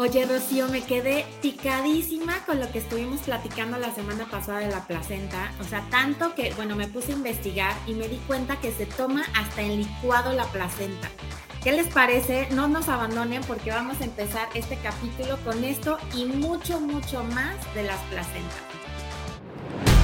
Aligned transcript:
Oye, 0.00 0.24
Rocío, 0.26 0.68
me 0.68 0.82
quedé 0.82 1.26
picadísima 1.42 2.44
con 2.46 2.60
lo 2.60 2.70
que 2.70 2.78
estuvimos 2.78 3.18
platicando 3.22 3.78
la 3.78 3.92
semana 3.92 4.26
pasada 4.30 4.60
de 4.60 4.68
la 4.68 4.86
placenta. 4.86 5.50
O 5.60 5.64
sea, 5.64 5.82
tanto 5.90 6.36
que, 6.36 6.54
bueno, 6.54 6.76
me 6.76 6.86
puse 6.86 7.10
a 7.10 7.16
investigar 7.16 7.74
y 7.84 7.94
me 7.94 8.06
di 8.06 8.18
cuenta 8.28 8.60
que 8.60 8.70
se 8.70 8.86
toma 8.86 9.24
hasta 9.36 9.62
en 9.62 9.78
licuado 9.78 10.32
la 10.34 10.44
placenta. 10.44 11.08
¿Qué 11.64 11.72
les 11.72 11.88
parece? 11.88 12.46
No 12.52 12.68
nos 12.68 12.88
abandonen 12.88 13.42
porque 13.42 13.72
vamos 13.72 14.00
a 14.00 14.04
empezar 14.04 14.46
este 14.54 14.76
capítulo 14.76 15.36
con 15.38 15.64
esto 15.64 15.98
y 16.14 16.26
mucho, 16.26 16.78
mucho 16.78 17.24
más 17.24 17.56
de 17.74 17.82
las 17.82 17.98
placentas. 18.02 18.62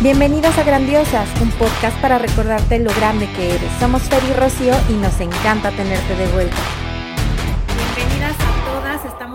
Bienvenidos 0.01 0.59
a 0.59 0.65
Grandiosas, 0.65 1.29
un 1.41 1.53
podcast 1.53 1.97
para 2.01 2.19
recordarte 2.19 2.81
lo 2.81 2.93
grande 2.95 3.31
que 3.37 3.55
eres. 3.55 3.71
Somos 3.79 4.03
Fer 4.03 4.25
y 4.25 4.33
Rocío 4.33 4.75
y 4.91 4.95
nos 4.95 5.21
encanta 5.21 5.71
tenerte 5.71 6.17
de 6.17 6.27
vuelta 6.33 6.84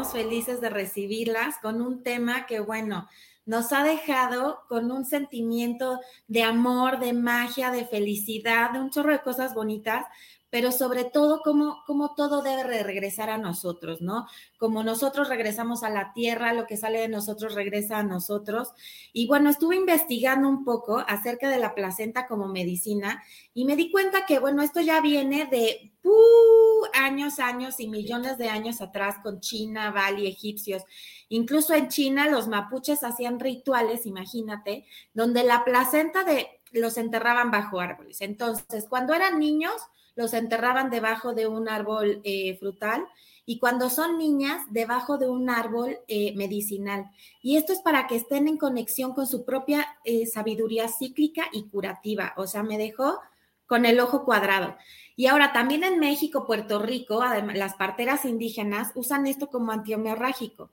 felices 0.08 0.62
de 0.62 0.70
recibirlas 0.70 1.58
con 1.62 1.82
un 1.82 2.02
tema 2.04 2.46
que, 2.46 2.60
bueno, 2.60 3.08
nos 3.46 3.74
ha 3.74 3.84
dejado 3.84 4.62
con 4.68 4.92
un 4.92 5.06
sentimiento 5.06 6.00
de 6.28 6.44
amor, 6.44 7.00
de 7.00 7.14
magia, 7.14 7.72
de 7.72 7.86
felicidad, 7.86 8.72
de 8.72 8.80
un 8.80 8.92
chorro 8.92 9.12
de 9.12 9.22
cosas 9.22 9.54
bonitas, 9.54 10.06
pero 10.50 10.72
sobre 10.72 11.04
todo 11.04 11.42
como, 11.44 11.84
como 11.86 12.16
todo 12.16 12.42
debe 12.42 12.84
regresar 12.84 13.30
a 13.30 13.38
nosotros, 13.38 14.02
¿no? 14.02 14.28
Como 14.58 14.84
nosotros 14.84 15.30
regresamos 15.30 15.84
a 15.84 15.90
la 15.90 16.12
tierra, 16.14 16.54
lo 16.54 16.66
que 16.66 16.78
sale 16.78 17.00
de 17.00 17.08
nosotros 17.08 17.54
regresa 17.54 18.00
a 18.00 18.04
nosotros. 18.04 18.70
Y 19.14 19.28
bueno, 19.28 19.50
estuve 19.50 19.76
investigando 19.76 20.50
un 20.50 20.66
poco 20.66 21.04
acerca 21.08 21.50
de 21.50 21.60
la 21.60 21.76
placenta 21.76 22.28
como 22.28 22.48
medicina 22.48 23.24
y 23.54 23.66
me 23.66 23.76
di 23.76 23.92
cuenta 23.92 24.26
que, 24.26 24.40
bueno, 24.40 24.64
esto 24.64 24.82
ya 24.82 25.02
viene 25.02 25.46
de 25.46 25.92
uh, 26.04 26.86
años, 26.94 27.40
años 27.40 27.80
y 27.80 27.88
millones 27.88 28.38
de 28.38 28.50
años 28.50 28.82
atrás 28.82 29.18
con 29.22 29.40
China, 29.42 29.92
Bali, 29.92 30.28
egipcios. 30.28 30.84
Incluso 31.30 31.74
en 31.76 31.90
China 31.90 32.28
los 32.28 32.48
mapuches 32.48 33.04
hacían 33.04 33.40
rituales, 33.40 34.08
imagínate, 34.08 34.86
donde 35.14 35.44
la 35.44 35.64
placenta 35.64 36.24
de 36.24 36.48
los 36.72 36.98
enterraban 36.98 37.52
bajo 37.52 37.80
árboles. 37.80 38.22
Entonces, 38.22 38.88
cuando 38.90 39.14
eran 39.14 39.40
niños, 39.40 39.74
los 40.20 40.34
enterraban 40.34 40.90
debajo 40.90 41.34
de 41.34 41.48
un 41.48 41.70
árbol 41.70 42.20
eh, 42.26 42.58
frutal 42.58 43.08
y 43.46 43.58
cuando 43.58 43.90
son 43.90 44.18
niñas, 44.18 44.62
debajo 44.70 45.18
de 45.18 45.30
un 45.30 45.50
árbol 45.50 45.98
eh, 46.10 46.36
medicinal. 46.36 47.10
Y 47.42 47.56
esto 47.56 47.72
es 47.72 47.80
para 47.80 48.06
que 48.06 48.18
estén 48.18 48.50
en 48.50 48.58
conexión 48.58 49.14
con 49.14 49.26
su 49.26 49.46
propia 49.46 49.88
eh, 50.04 50.26
sabiduría 50.26 50.90
cíclica 50.90 51.46
y 51.54 51.70
curativa. 51.70 52.34
O 52.36 52.48
sea, 52.48 52.64
me 52.64 52.78
dejó 52.78 53.22
con 53.66 53.86
el 53.86 53.98
ojo 54.02 54.26
cuadrado. 54.26 54.76
Y 55.16 55.28
ahora 55.28 55.54
también 55.54 55.86
en 55.86 56.00
México, 56.00 56.46
Puerto 56.46 56.80
Rico, 56.80 57.24
las 57.54 57.76
parteras 57.76 58.26
indígenas 58.26 58.92
usan 58.96 59.26
esto 59.26 59.48
como 59.48 59.72
antihemorrágico. 59.72 60.72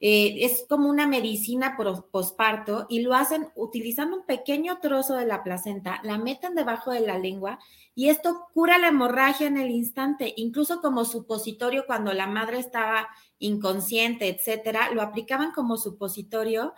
Es 0.00 0.64
como 0.68 0.88
una 0.88 1.06
medicina 1.06 1.76
posparto 2.10 2.86
y 2.88 3.00
lo 3.00 3.14
hacen 3.14 3.48
utilizando 3.56 4.16
un 4.16 4.24
pequeño 4.24 4.78
trozo 4.80 5.14
de 5.14 5.26
la 5.26 5.42
placenta, 5.42 6.00
la 6.04 6.18
meten 6.18 6.54
debajo 6.54 6.92
de 6.92 7.00
la 7.00 7.18
lengua 7.18 7.58
y 7.98 8.10
esto 8.10 8.46
cura 8.54 8.78
la 8.78 8.90
hemorragia 8.90 9.48
en 9.48 9.56
el 9.56 9.72
instante, 9.72 10.32
incluso 10.36 10.80
como 10.80 11.04
supositorio 11.04 11.82
cuando 11.84 12.12
la 12.12 12.28
madre 12.28 12.60
estaba 12.60 13.08
inconsciente, 13.40 14.28
etcétera, 14.28 14.92
lo 14.94 15.02
aplicaban 15.02 15.50
como 15.50 15.76
supositorio 15.76 16.74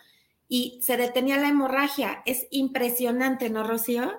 y 0.48 0.80
se 0.82 0.96
detenía 0.96 1.36
la 1.36 1.50
hemorragia. 1.50 2.22
Es 2.24 2.46
impresionante, 2.50 3.50
¿no, 3.50 3.64
Rocío? 3.64 4.14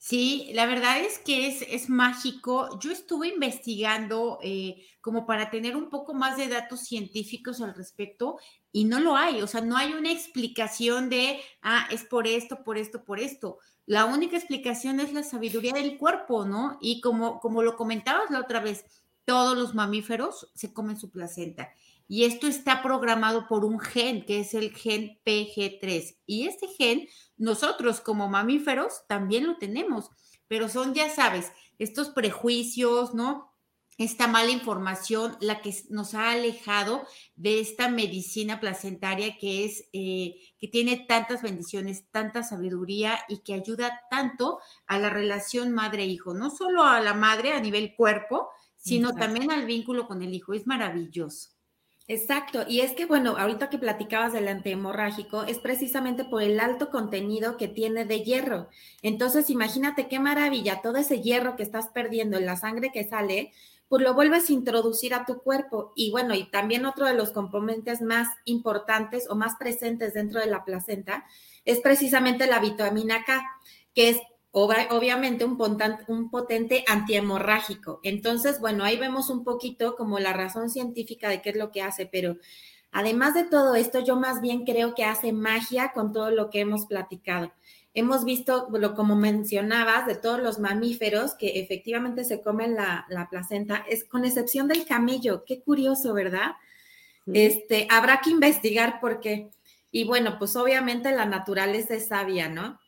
Sí, 0.00 0.50
la 0.54 0.66
verdad 0.66 1.00
es 1.00 1.18
que 1.18 1.48
es, 1.48 1.62
es 1.62 1.90
mágico. 1.90 2.78
Yo 2.80 2.92
estuve 2.92 3.28
investigando 3.28 4.38
eh, 4.42 4.86
como 5.00 5.26
para 5.26 5.50
tener 5.50 5.76
un 5.76 5.90
poco 5.90 6.14
más 6.14 6.36
de 6.36 6.46
datos 6.48 6.82
científicos 6.82 7.60
al 7.60 7.74
respecto 7.74 8.38
y 8.70 8.84
no 8.84 9.00
lo 9.00 9.16
hay. 9.16 9.42
O 9.42 9.48
sea, 9.48 9.60
no 9.60 9.76
hay 9.76 9.92
una 9.92 10.12
explicación 10.12 11.08
de, 11.10 11.40
ah, 11.62 11.88
es 11.90 12.04
por 12.04 12.28
esto, 12.28 12.62
por 12.62 12.78
esto, 12.78 13.04
por 13.04 13.18
esto. 13.18 13.58
La 13.86 14.04
única 14.04 14.36
explicación 14.36 15.00
es 15.00 15.12
la 15.12 15.24
sabiduría 15.24 15.72
del 15.72 15.98
cuerpo, 15.98 16.44
¿no? 16.44 16.78
Y 16.80 17.00
como, 17.00 17.40
como 17.40 17.62
lo 17.62 17.76
comentabas 17.76 18.30
la 18.30 18.40
otra 18.40 18.60
vez, 18.60 18.84
todos 19.24 19.58
los 19.58 19.74
mamíferos 19.74 20.50
se 20.54 20.72
comen 20.72 20.96
su 20.98 21.10
placenta. 21.10 21.70
Y 22.08 22.24
esto 22.24 22.46
está 22.46 22.82
programado 22.82 23.46
por 23.46 23.66
un 23.66 23.78
gen, 23.78 24.24
que 24.24 24.40
es 24.40 24.54
el 24.54 24.74
gen 24.74 25.20
PG3. 25.26 26.16
Y 26.24 26.48
este 26.48 26.66
gen, 26.68 27.06
nosotros 27.36 28.00
como 28.00 28.28
mamíferos 28.28 29.02
también 29.06 29.46
lo 29.46 29.58
tenemos, 29.58 30.10
pero 30.48 30.70
son, 30.70 30.94
ya 30.94 31.10
sabes, 31.10 31.52
estos 31.78 32.08
prejuicios, 32.08 33.14
¿no? 33.14 33.54
Esta 33.98 34.26
mala 34.26 34.50
información, 34.50 35.36
la 35.40 35.60
que 35.60 35.74
nos 35.90 36.14
ha 36.14 36.30
alejado 36.30 37.06
de 37.34 37.60
esta 37.60 37.90
medicina 37.90 38.58
placentaria 38.58 39.36
que 39.38 39.66
es, 39.66 39.88
eh, 39.92 40.36
que 40.58 40.68
tiene 40.68 41.04
tantas 41.06 41.42
bendiciones, 41.42 42.08
tanta 42.10 42.42
sabiduría 42.42 43.18
y 43.28 43.42
que 43.42 43.54
ayuda 43.54 44.00
tanto 44.08 44.60
a 44.86 44.98
la 44.98 45.10
relación 45.10 45.74
madre-hijo, 45.74 46.32
no 46.32 46.48
solo 46.50 46.84
a 46.84 47.00
la 47.00 47.12
madre 47.12 47.52
a 47.52 47.60
nivel 47.60 47.94
cuerpo, 47.96 48.48
sino 48.76 49.14
también 49.14 49.50
al 49.50 49.66
vínculo 49.66 50.06
con 50.06 50.22
el 50.22 50.32
hijo. 50.32 50.54
Es 50.54 50.66
maravilloso. 50.66 51.57
Exacto, 52.10 52.64
y 52.66 52.80
es 52.80 52.92
que 52.92 53.04
bueno, 53.04 53.36
ahorita 53.36 53.68
que 53.68 53.76
platicabas 53.76 54.32
del 54.32 54.48
antihemorrágico, 54.48 55.42
es 55.42 55.58
precisamente 55.58 56.24
por 56.24 56.42
el 56.42 56.58
alto 56.58 56.88
contenido 56.90 57.58
que 57.58 57.68
tiene 57.68 58.06
de 58.06 58.22
hierro. 58.22 58.70
Entonces, 59.02 59.50
imagínate 59.50 60.08
qué 60.08 60.18
maravilla, 60.18 60.80
todo 60.80 60.96
ese 60.96 61.20
hierro 61.20 61.54
que 61.54 61.62
estás 61.62 61.88
perdiendo 61.88 62.38
en 62.38 62.46
la 62.46 62.56
sangre 62.56 62.90
que 62.94 63.04
sale, 63.06 63.52
pues 63.88 64.02
lo 64.02 64.14
vuelves 64.14 64.48
a 64.48 64.54
introducir 64.54 65.12
a 65.12 65.26
tu 65.26 65.42
cuerpo. 65.42 65.92
Y 65.96 66.10
bueno, 66.10 66.34
y 66.34 66.50
también 66.50 66.86
otro 66.86 67.04
de 67.04 67.12
los 67.12 67.30
componentes 67.30 68.00
más 68.00 68.28
importantes 68.46 69.28
o 69.28 69.34
más 69.34 69.56
presentes 69.56 70.14
dentro 70.14 70.40
de 70.40 70.46
la 70.46 70.64
placenta 70.64 71.26
es 71.66 71.80
precisamente 71.80 72.46
la 72.46 72.58
vitamina 72.58 73.22
K, 73.24 73.44
que 73.94 74.08
es 74.08 74.18
obviamente 74.52 75.44
un, 75.44 75.58
un 76.08 76.30
potente 76.30 76.84
antihemorrágico. 76.86 78.00
Entonces, 78.02 78.60
bueno, 78.60 78.84
ahí 78.84 78.96
vemos 78.96 79.30
un 79.30 79.44
poquito 79.44 79.94
como 79.96 80.18
la 80.18 80.32
razón 80.32 80.70
científica 80.70 81.28
de 81.28 81.42
qué 81.42 81.50
es 81.50 81.56
lo 81.56 81.70
que 81.70 81.82
hace, 81.82 82.06
pero 82.06 82.36
además 82.90 83.34
de 83.34 83.44
todo 83.44 83.74
esto, 83.74 84.00
yo 84.00 84.16
más 84.16 84.40
bien 84.40 84.64
creo 84.64 84.94
que 84.94 85.04
hace 85.04 85.32
magia 85.32 85.92
con 85.92 86.12
todo 86.12 86.30
lo 86.30 86.50
que 86.50 86.60
hemos 86.60 86.86
platicado. 86.86 87.52
Hemos 87.94 88.24
visto, 88.24 88.68
lo, 88.72 88.94
como 88.94 89.16
mencionabas, 89.16 90.06
de 90.06 90.14
todos 90.14 90.40
los 90.40 90.58
mamíferos 90.58 91.34
que 91.34 91.60
efectivamente 91.60 92.24
se 92.24 92.40
comen 92.42 92.74
la, 92.74 93.28
placenta, 93.30 93.84
es 93.88 94.04
con 94.04 94.24
excepción 94.24 94.68
del 94.68 94.86
camello. 94.86 95.44
Qué 95.44 95.62
curioso, 95.62 96.14
¿verdad? 96.14 96.52
Este, 97.26 97.86
habrá 97.90 98.20
que 98.20 98.30
investigar 98.30 99.00
por 99.00 99.20
qué. 99.20 99.50
Y 99.90 100.04
bueno, 100.04 100.38
pues 100.38 100.54
obviamente 100.54 101.10
la 101.12 101.26
naturaleza 101.26 101.94
es 101.94 102.08
sabia, 102.08 102.48
¿no? 102.48 102.78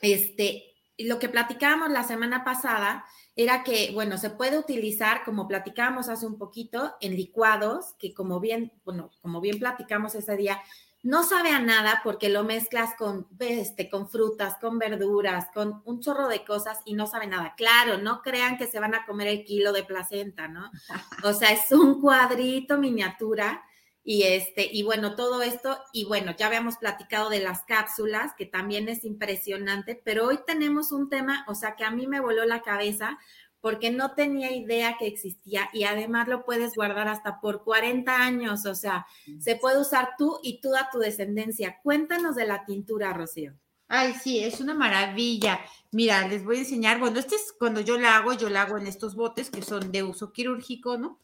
Este, 0.00 0.67
lo 0.98 1.18
que 1.18 1.28
platicábamos 1.28 1.90
la 1.90 2.04
semana 2.04 2.44
pasada 2.44 3.04
era 3.36 3.62
que, 3.62 3.92
bueno, 3.94 4.18
se 4.18 4.30
puede 4.30 4.58
utilizar, 4.58 5.24
como 5.24 5.46
platicábamos 5.46 6.08
hace 6.08 6.26
un 6.26 6.38
poquito, 6.38 6.96
en 7.00 7.14
licuados, 7.14 7.94
que 7.98 8.12
como 8.12 8.40
bien, 8.40 8.72
bueno, 8.84 9.12
como 9.20 9.40
bien 9.40 9.60
platicamos 9.60 10.14
ese 10.16 10.36
día, 10.36 10.60
no 11.04 11.22
sabe 11.22 11.50
a 11.50 11.60
nada 11.60 12.00
porque 12.02 12.28
lo 12.28 12.42
mezclas 12.42 12.94
con, 12.98 13.28
este, 13.38 13.88
con 13.88 14.08
frutas, 14.08 14.56
con 14.60 14.78
verduras, 14.78 15.46
con 15.54 15.82
un 15.84 16.00
chorro 16.00 16.26
de 16.26 16.44
cosas 16.44 16.80
y 16.84 16.94
no 16.94 17.06
sabe 17.06 17.28
nada. 17.28 17.54
Claro, 17.56 17.98
no 17.98 18.22
crean 18.22 18.58
que 18.58 18.66
se 18.66 18.80
van 18.80 18.94
a 18.94 19.06
comer 19.06 19.28
el 19.28 19.44
kilo 19.44 19.72
de 19.72 19.84
placenta, 19.84 20.48
¿no? 20.48 20.70
O 21.24 21.32
sea, 21.32 21.52
es 21.52 21.70
un 21.70 22.00
cuadrito 22.00 22.78
miniatura 22.78 23.62
y 24.10 24.22
este, 24.22 24.70
y 24.72 24.84
bueno, 24.84 25.16
todo 25.16 25.42
esto, 25.42 25.78
y 25.92 26.06
bueno, 26.06 26.34
ya 26.34 26.46
habíamos 26.46 26.78
platicado 26.78 27.28
de 27.28 27.40
las 27.40 27.64
cápsulas, 27.64 28.32
que 28.38 28.46
también 28.46 28.88
es 28.88 29.04
impresionante, 29.04 30.00
pero 30.02 30.28
hoy 30.28 30.38
tenemos 30.46 30.92
un 30.92 31.10
tema, 31.10 31.44
o 31.46 31.54
sea, 31.54 31.76
que 31.76 31.84
a 31.84 31.90
mí 31.90 32.06
me 32.06 32.18
voló 32.18 32.46
la 32.46 32.62
cabeza 32.62 33.18
porque 33.60 33.90
no 33.90 34.14
tenía 34.14 34.50
idea 34.50 34.96
que 34.96 35.06
existía 35.06 35.68
y 35.74 35.84
además 35.84 36.26
lo 36.26 36.46
puedes 36.46 36.74
guardar 36.74 37.06
hasta 37.06 37.38
por 37.42 37.64
40 37.64 38.16
años, 38.16 38.64
o 38.64 38.74
sea, 38.74 39.06
se 39.40 39.56
puede 39.56 39.78
usar 39.78 40.12
tú 40.16 40.40
y 40.42 40.62
toda 40.62 40.88
tu 40.90 41.00
descendencia. 41.00 41.78
Cuéntanos 41.82 42.34
de 42.34 42.46
la 42.46 42.64
tintura, 42.64 43.12
Rocío. 43.12 43.58
Ay, 43.88 44.14
sí, 44.14 44.42
es 44.42 44.62
una 44.62 44.72
maravilla. 44.72 45.60
Mira, 45.92 46.26
les 46.26 46.46
voy 46.46 46.56
a 46.56 46.60
enseñar, 46.60 46.98
bueno, 46.98 47.18
este 47.18 47.34
es 47.34 47.52
cuando 47.58 47.82
yo 47.82 47.98
la 47.98 48.16
hago, 48.16 48.32
yo 48.32 48.48
la 48.48 48.62
hago 48.62 48.78
en 48.78 48.86
estos 48.86 49.14
botes 49.14 49.50
que 49.50 49.60
son 49.60 49.92
de 49.92 50.02
uso 50.02 50.32
quirúrgico, 50.32 50.96
¿no? 50.96 51.20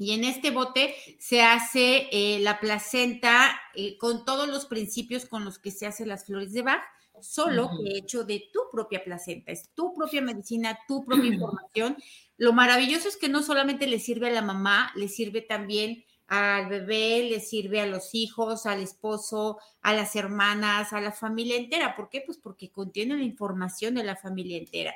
Y 0.00 0.12
en 0.12 0.24
este 0.24 0.50
bote 0.50 0.94
se 1.18 1.42
hace 1.42 2.08
eh, 2.10 2.38
la 2.40 2.58
placenta 2.58 3.60
eh, 3.74 3.98
con 3.98 4.24
todos 4.24 4.48
los 4.48 4.64
principios 4.64 5.26
con 5.26 5.44
los 5.44 5.58
que 5.58 5.70
se 5.70 5.86
hacen 5.86 6.08
las 6.08 6.24
flores 6.24 6.54
de 6.54 6.62
Bach, 6.62 6.82
solo 7.20 7.68
que 7.76 7.98
hecho 7.98 8.24
de 8.24 8.48
tu 8.50 8.60
propia 8.72 9.04
placenta. 9.04 9.52
Es 9.52 9.68
tu 9.74 9.92
propia 9.92 10.22
medicina, 10.22 10.78
tu 10.88 11.04
propia 11.06 11.34
información. 11.34 11.98
Lo 12.38 12.54
maravilloso 12.54 13.08
es 13.08 13.18
que 13.18 13.28
no 13.28 13.42
solamente 13.42 13.86
le 13.86 13.98
sirve 13.98 14.28
a 14.28 14.32
la 14.32 14.40
mamá, 14.40 14.90
le 14.96 15.06
sirve 15.06 15.42
también 15.42 16.02
al 16.28 16.70
bebé, 16.70 17.28
le 17.28 17.40
sirve 17.40 17.82
a 17.82 17.86
los 17.86 18.14
hijos, 18.14 18.64
al 18.64 18.80
esposo, 18.80 19.58
a 19.82 19.92
las 19.92 20.16
hermanas, 20.16 20.94
a 20.94 21.02
la 21.02 21.12
familia 21.12 21.58
entera. 21.58 21.94
¿Por 21.94 22.08
qué? 22.08 22.22
Pues 22.24 22.38
porque 22.38 22.70
contiene 22.70 23.18
la 23.18 23.24
información 23.24 23.96
de 23.96 24.04
la 24.04 24.16
familia 24.16 24.56
entera. 24.56 24.94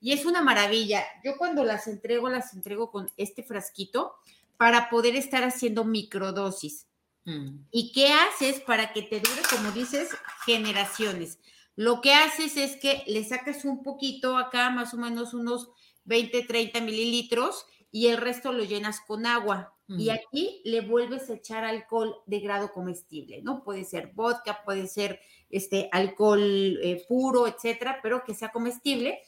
Y 0.00 0.12
es 0.12 0.26
una 0.26 0.42
maravilla. 0.42 1.02
Yo 1.24 1.38
cuando 1.38 1.64
las 1.64 1.88
entrego, 1.88 2.28
las 2.28 2.54
entrego 2.54 2.92
con 2.92 3.10
este 3.16 3.42
frasquito 3.42 4.14
para 4.64 4.88
poder 4.88 5.14
estar 5.14 5.44
haciendo 5.44 5.84
microdosis. 5.84 6.88
Mm. 7.26 7.66
¿Y 7.70 7.92
qué 7.92 8.08
haces 8.14 8.62
para 8.62 8.94
que 8.94 9.02
te 9.02 9.20
dure, 9.20 9.42
como 9.50 9.72
dices, 9.72 10.08
generaciones? 10.46 11.38
Lo 11.76 12.00
que 12.00 12.14
haces 12.14 12.56
es 12.56 12.76
que 12.76 13.02
le 13.06 13.24
sacas 13.24 13.66
un 13.66 13.82
poquito 13.82 14.38
acá, 14.38 14.70
más 14.70 14.94
o 14.94 14.96
menos 14.96 15.34
unos 15.34 15.68
20, 16.04 16.44
30 16.44 16.80
mililitros, 16.80 17.66
y 17.90 18.06
el 18.06 18.16
resto 18.16 18.54
lo 18.54 18.64
llenas 18.64 19.00
con 19.06 19.26
agua. 19.26 19.76
Y 19.86 20.08
aquí 20.08 20.62
le 20.64 20.80
vuelves 20.80 21.28
a 21.28 21.34
echar 21.34 21.62
alcohol 21.66 22.16
de 22.24 22.40
grado 22.40 22.72
comestible, 22.72 23.42
¿no? 23.42 23.64
Puede 23.64 23.84
ser 23.84 24.12
vodka, 24.14 24.62
puede 24.64 24.86
ser 24.86 25.20
este 25.50 25.90
alcohol 25.92 26.40
eh, 26.82 27.04
puro, 27.06 27.46
etcétera, 27.46 28.00
pero 28.02 28.24
que 28.24 28.32
sea 28.32 28.50
comestible 28.50 29.20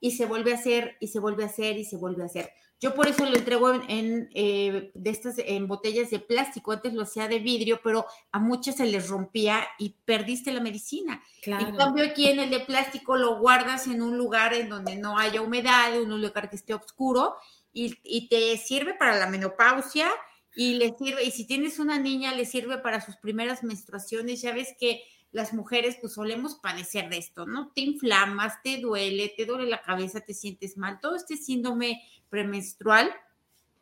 y 0.00 0.10
se 0.10 0.26
vuelve 0.26 0.52
a 0.52 0.56
hacer 0.56 0.98
y 1.00 1.06
se 1.06 1.18
vuelve 1.18 1.44
a 1.44 1.46
hacer 1.46 1.78
y 1.78 1.86
se 1.86 1.96
vuelve 1.96 2.24
a 2.24 2.26
hacer. 2.26 2.52
Yo 2.82 2.96
por 2.96 3.06
eso 3.06 3.24
lo 3.24 3.36
entrego 3.36 3.72
en, 3.72 4.28
eh, 4.34 4.90
de 4.92 5.10
estas 5.10 5.36
en 5.38 5.68
botellas 5.68 6.10
de 6.10 6.18
plástico. 6.18 6.72
Antes 6.72 6.92
lo 6.92 7.02
hacía 7.02 7.28
de 7.28 7.38
vidrio, 7.38 7.80
pero 7.80 8.06
a 8.32 8.40
muchas 8.40 8.74
se 8.74 8.86
les 8.86 9.08
rompía 9.08 9.64
y 9.78 9.90
perdiste 10.04 10.52
la 10.52 10.60
medicina. 10.60 11.22
En 11.44 11.76
cambio 11.76 12.04
aquí 12.04 12.26
en 12.26 12.40
el 12.40 12.50
de 12.50 12.58
plástico 12.58 13.16
lo 13.16 13.38
guardas 13.38 13.86
en 13.86 14.02
un 14.02 14.18
lugar 14.18 14.52
en 14.52 14.68
donde 14.68 14.96
no 14.96 15.16
haya 15.16 15.42
humedad, 15.42 15.94
en 15.94 16.10
un 16.10 16.20
lugar 16.20 16.50
que 16.50 16.56
esté 16.56 16.74
oscuro 16.74 17.36
y, 17.72 18.28
te 18.28 18.56
sirve 18.56 18.94
para 18.94 19.16
la 19.16 19.28
menopausia 19.28 20.10
y 20.52 20.74
le 20.74 20.92
sirve, 20.98 21.22
y 21.22 21.30
si 21.30 21.46
tienes 21.46 21.78
una 21.78 22.00
niña, 22.00 22.34
le 22.34 22.46
sirve 22.46 22.78
para 22.78 23.00
sus 23.00 23.14
primeras 23.14 23.62
menstruaciones. 23.62 24.42
Ya 24.42 24.52
ves 24.52 24.74
que 24.76 25.04
las 25.32 25.54
mujeres 25.54 25.96
pues 26.00 26.12
solemos 26.12 26.56
padecer 26.56 27.08
de 27.08 27.18
esto, 27.18 27.46
¿no? 27.46 27.72
Te 27.74 27.80
inflamas, 27.80 28.62
te 28.62 28.78
duele, 28.78 29.32
te 29.36 29.46
duele 29.46 29.66
la 29.66 29.82
cabeza, 29.82 30.20
te 30.20 30.34
sientes 30.34 30.76
mal. 30.76 31.00
Todo 31.00 31.16
este 31.16 31.36
síndrome 31.36 32.02
premenstrual 32.28 33.10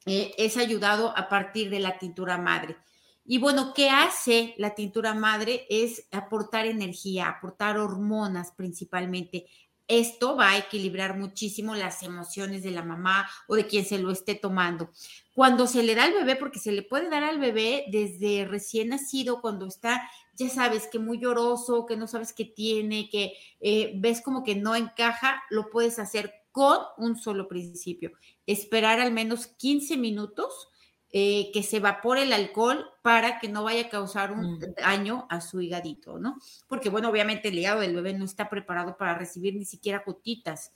eh, 0.07 0.33
es 0.39 0.57
ayudado 0.57 1.17
a 1.17 1.29
partir 1.29 1.69
de 1.69 1.81
la 1.81 1.99
tintura 1.99 2.39
madre. 2.39 2.77
Y 3.25 3.39
bueno, 3.39 3.75
¿qué 3.75 3.91
hace 3.91 4.55
la 4.59 4.75
tintura 4.75 5.13
madre? 5.15 5.67
Es 5.69 6.07
aportar 6.11 6.67
energía, 6.67 7.29
aportar 7.29 7.79
hormonas 7.79 8.53
principalmente. 8.53 9.47
Esto 9.91 10.37
va 10.37 10.51
a 10.51 10.59
equilibrar 10.59 11.19
muchísimo 11.19 11.75
las 11.75 12.05
emociones 12.05 12.63
de 12.63 12.71
la 12.71 12.85
mamá 12.85 13.29
o 13.49 13.57
de 13.57 13.67
quien 13.67 13.85
se 13.85 13.99
lo 13.99 14.13
esté 14.13 14.37
tomando. 14.37 14.91
Cuando 15.35 15.67
se 15.67 15.83
le 15.83 15.97
da 15.97 16.05
al 16.05 16.13
bebé, 16.13 16.37
porque 16.37 16.61
se 16.61 16.71
le 16.71 16.83
puede 16.83 17.11
dar 17.11 17.25
al 17.25 17.41
bebé 17.41 17.87
desde 17.91 18.45
recién 18.45 18.91
nacido, 18.91 19.41
cuando 19.41 19.67
está, 19.67 20.09
ya 20.37 20.49
sabes, 20.49 20.87
que 20.87 21.01
muy 21.01 21.19
lloroso, 21.21 21.87
que 21.87 21.97
no 21.97 22.07
sabes 22.07 22.33
qué 22.33 22.45
tiene, 22.45 23.09
que 23.11 23.33
eh, 23.59 23.93
ves 23.97 24.21
como 24.21 24.45
que 24.45 24.55
no 24.55 24.77
encaja, 24.77 25.43
lo 25.51 25.71
puedes 25.71 25.99
hacer 25.99 26.35
con 26.53 26.79
un 26.97 27.17
solo 27.17 27.49
principio. 27.49 28.13
Esperar 28.47 29.01
al 29.01 29.13
menos 29.13 29.49
15 29.49 29.97
minutos 29.97 30.70
eh, 31.13 31.51
que 31.53 31.63
se 31.63 31.79
evapore 31.79 32.23
el 32.23 32.33
alcohol 32.33 32.89
para 33.03 33.41
que 33.41 33.49
no 33.49 33.65
vaya 33.65 33.83
a 33.83 33.89
causar 33.89 34.31
un 34.33 34.55
mm. 34.55 34.75
daño 34.77 35.27
a 35.29 35.41
su 35.41 35.61
higadito, 35.61 36.19
¿no? 36.19 36.37
Porque, 36.69 36.89
bueno, 36.89 37.09
obviamente 37.09 37.49
el 37.49 37.59
hígado 37.59 37.81
del 37.81 37.97
bebé 37.97 38.15
no 38.15 38.25
está 38.25 38.49
preparado 38.49 38.97
para 38.97 39.19
recibir 39.19 39.57
ni 39.57 39.65
siquiera 39.65 40.05
gotitas. 40.07 40.73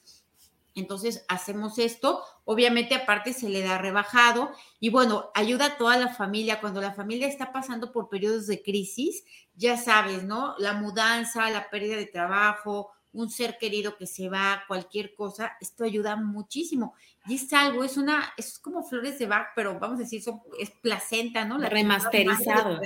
Entonces 0.75 1.25
hacemos 1.29 1.79
esto, 1.79 2.23
obviamente 2.45 2.97
aparte 2.97 3.33
se 3.33 3.49
le 3.49 3.63
da 3.63 3.79
rebajado 3.79 4.51
y 4.81 4.91
bueno, 4.91 5.31
ayuda 5.35 5.67
a 5.67 5.77
toda 5.77 5.97
la 5.97 6.09
familia 6.09 6.61
cuando 6.61 6.81
la 6.81 6.93
familia 6.93 7.29
está 7.29 7.53
pasando 7.53 7.93
por 7.93 8.09
periodos 8.09 8.49
de 8.49 8.61
crisis, 8.61 9.25
ya 9.55 9.77
sabes, 9.77 10.25
¿no? 10.25 10.57
La 10.59 10.73
mudanza, 10.73 11.49
la 11.51 11.71
pérdida 11.71 11.97
de 11.97 12.07
trabajo, 12.07 12.91
un 13.14 13.31
ser 13.31 13.56
querido 13.58 13.96
que 13.96 14.06
se 14.06 14.28
va, 14.28 14.64
cualquier 14.66 15.14
cosa, 15.14 15.56
esto 15.61 15.84
ayuda 15.84 16.16
muchísimo. 16.16 16.94
Y 17.26 17.37
es 17.37 17.50
algo, 17.52 17.84
es 17.84 17.96
una, 17.96 18.34
es 18.37 18.58
como 18.58 18.82
flores 18.82 19.19
de 19.19 19.26
Bach, 19.26 19.49
pero 19.55 19.78
vamos 19.78 19.99
a 19.99 20.02
decir, 20.02 20.22
es 20.58 20.70
placenta, 20.82 21.44
¿no? 21.44 21.56
La 21.56 21.70
Remasterizado. 21.70 22.81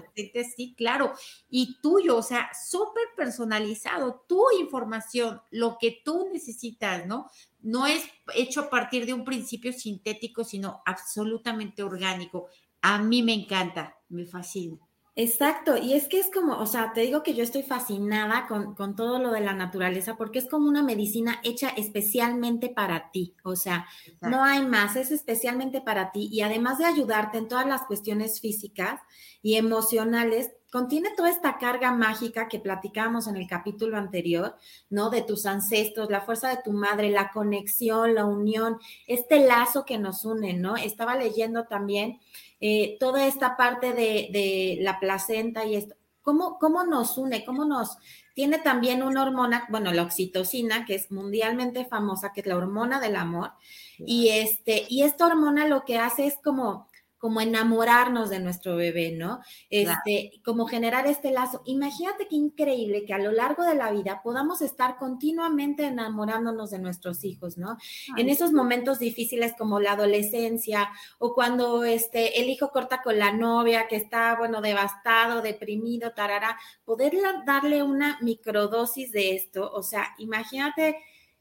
Sí, 0.54 0.75
claro. 0.76 1.14
Y 1.50 1.80
tuyo, 1.80 2.19
o 2.19 2.22
sea, 2.22 2.50
súper 2.54 3.04
personalizado, 3.16 4.25
tu 4.28 4.44
información, 4.60 5.40
lo 5.50 5.78
que 5.80 6.02
tú 6.04 6.28
necesitas, 6.32 7.06
¿no? 7.06 7.30
No 7.60 7.86
es 7.86 8.04
hecho 8.34 8.60
a 8.60 8.70
partir 8.70 9.06
de 9.06 9.14
un 9.14 9.25
principio 9.25 9.72
sintético, 9.72 10.44
sino 10.44 10.82
absolutamente 10.84 11.82
orgánico. 11.82 12.48
A 12.82 12.98
mí 12.98 13.22
me 13.22 13.32
encanta, 13.32 13.96
me 14.10 14.26
fascina. 14.26 14.78
Exacto, 15.20 15.76
y 15.76 15.94
es 15.94 16.06
que 16.06 16.20
es 16.20 16.31
como, 16.32 16.56
o 16.61 16.67
sea, 16.67 16.93
te 16.93 17.00
digo 17.00 17.25
que 17.25 17.35
yo 17.35 17.43
estoy 17.43 17.65
fascinada 17.65 18.47
con, 18.47 18.94
todo 18.94 19.19
lo 19.19 19.32
de 19.32 19.41
la 19.41 19.53
naturaleza 19.53 20.17
porque 20.17 20.38
es 20.38 20.49
como 20.49 20.69
una 20.69 20.85
medicina 20.85 21.41
hecha 21.43 21.70
especialmente 21.70 22.69
para 22.69 23.11
ti, 23.11 23.35
o 23.43 23.56
sea, 23.56 23.88
no 24.20 24.44
hay 24.44 24.65
más, 24.65 24.94
es 24.94 25.11
especialmente 25.11 25.81
para 25.81 26.12
ti 26.12 26.29
y 26.31 26.43
además 26.43 26.79
de 26.79 26.85
ayudarte 26.85 27.38
en 27.38 27.49
todas 27.49 27.67
las 27.67 27.82
cuestiones 27.82 28.41
físicas 28.41 29.00
y 29.43 29.56
emocionales, 29.56 30.53
contiene 30.70 31.11
toda 31.17 31.31
esta 31.31 31.59
carga 31.59 31.93
mágica 31.93 32.49
que 32.49 32.59
platicábamos 32.59 33.26
en 33.26 33.37
el 33.37 33.47
capítulo 33.47 33.97
anterior, 33.97 34.56
¿no? 34.91 35.11
De 35.11 35.23
tus 35.23 35.47
ancestros, 35.47 36.11
la 36.11 36.20
fuerza 36.20 36.50
de 36.50 36.62
tu 36.62 36.73
madre, 36.73 37.11
la 37.11 37.31
conexión, 37.31 38.15
la 38.15 38.25
unión, 38.25 38.79
este 39.06 39.47
lazo 39.47 39.85
que 39.85 39.99
nos 39.99 40.25
une, 40.25 40.55
¿no? 40.55 40.76
Estaba 40.76 41.17
leyendo 41.17 41.65
también 41.65 42.20
eh, 42.61 42.97
toda 43.00 43.26
esta 43.26 43.56
parte 43.56 43.93
de, 43.93 44.79
la 44.81 45.00
placenta 45.00 45.65
y 45.65 45.76
esto, 45.76 45.94
¿cómo, 46.23 46.59
¿cómo 46.59 46.85
nos 46.85 47.17
une? 47.17 47.44
¿Cómo 47.44 47.64
nos... 47.64 47.97
Tiene 48.35 48.59
también 48.59 49.03
una 49.03 49.23
hormona, 49.23 49.67
bueno, 49.69 49.93
la 49.93 50.03
oxitocina, 50.05 50.85
que 50.85 50.94
es 50.94 51.11
mundialmente 51.11 51.87
famosa, 51.87 52.32
que 52.32 52.43
es 52.43 52.47
la 52.47 52.56
hormona 52.56 53.00
del 53.00 53.17
amor. 53.17 53.50
Y, 53.99 54.29
este, 54.29 54.87
y 54.88 55.03
esta 55.03 55.26
hormona 55.26 55.67
lo 55.67 55.85
que 55.85 55.99
hace 55.99 56.26
es 56.26 56.37
como 56.44 56.88
como 57.19 57.41
enamorarnos 57.41 58.31
de 58.31 58.41
nuestro 58.41 58.76
bebé, 58.76 59.12
¿no? 59.12 59.41
Este, 59.70 60.41
como 60.44 60.67
generar 60.67 61.06
este 61.06 61.31
lazo. 61.31 61.62
Imagínate 61.67 62.29
qué 62.29 62.37
increíble 62.37 63.05
que 63.05 63.15
a 63.15 63.19
lo 63.19 63.32
largo 63.32 63.65
de 63.65 63.75
la 63.75 63.91
vida 63.91 64.20
podamos 64.23 64.62
estar 64.62 64.97
continuamente 64.97 65.87
enamorándonos 65.87 66.70
de 66.70 66.79
nuestros 66.79 67.25
hijos, 67.25 67.59
¿no? 67.59 67.76
en 68.17 68.29
esos 68.29 68.53
momentos 68.53 68.99
difíciles 68.99 69.55
como 69.56 69.81
la 69.81 69.93
adolescencia 69.93 70.91
o 71.19 71.35
cuando 71.35 71.85
este, 71.85 72.41
el 72.41 72.49
hijo 72.49 72.70
corta 72.70 73.03
con 73.03 73.19
la 73.19 73.32
novia 73.32 73.88
que 73.88 73.97
está, 73.97 74.37
bueno, 74.37 74.61
devastado, 74.61 75.43
deprimido, 75.43 76.12
tarara, 76.12 76.59
poder 76.85 77.14
darle 77.47 77.82
una 77.82 78.19
microdosis 78.21 79.12
de 79.12 79.35
esto, 79.35 79.71
o 79.73 79.82
sea, 79.82 80.14
imagínate 80.19 80.97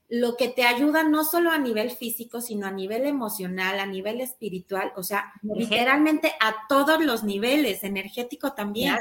lo 0.10 0.38
que 0.38 0.48
te 0.48 0.64
ayuda 0.64 1.04
no 1.04 1.26
solo 1.26 1.52
a 1.52 1.58
nivel 1.58 1.92
físico, 1.92 2.40
sino 2.40 2.66
a 2.66 2.72
nivel 2.72 3.06
emocional, 3.06 3.80
a 3.80 3.86
nivel 3.86 4.22
espiritual, 4.22 4.94
o 4.96 5.04
sea, 5.04 5.34
literalmente 5.44 6.34
a 6.40 6.68
todos 6.70 7.04
los 7.04 7.24
niveles, 7.24 7.84
energético 7.84 8.54
también. 8.54 8.96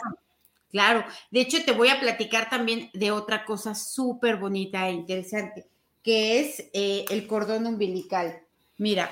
Claro, 0.70 1.04
de 1.30 1.40
hecho 1.40 1.64
te 1.64 1.72
voy 1.72 1.88
a 1.88 2.00
platicar 2.00 2.50
también 2.50 2.90
de 2.92 3.12
otra 3.12 3.44
cosa 3.44 3.74
súper 3.74 4.36
bonita 4.36 4.88
e 4.88 4.92
interesante, 4.92 5.66
que 6.02 6.40
es 6.40 6.60
eh, 6.72 7.04
el 7.08 7.26
cordón 7.28 7.66
umbilical. 7.66 8.40
Mira, 8.76 9.10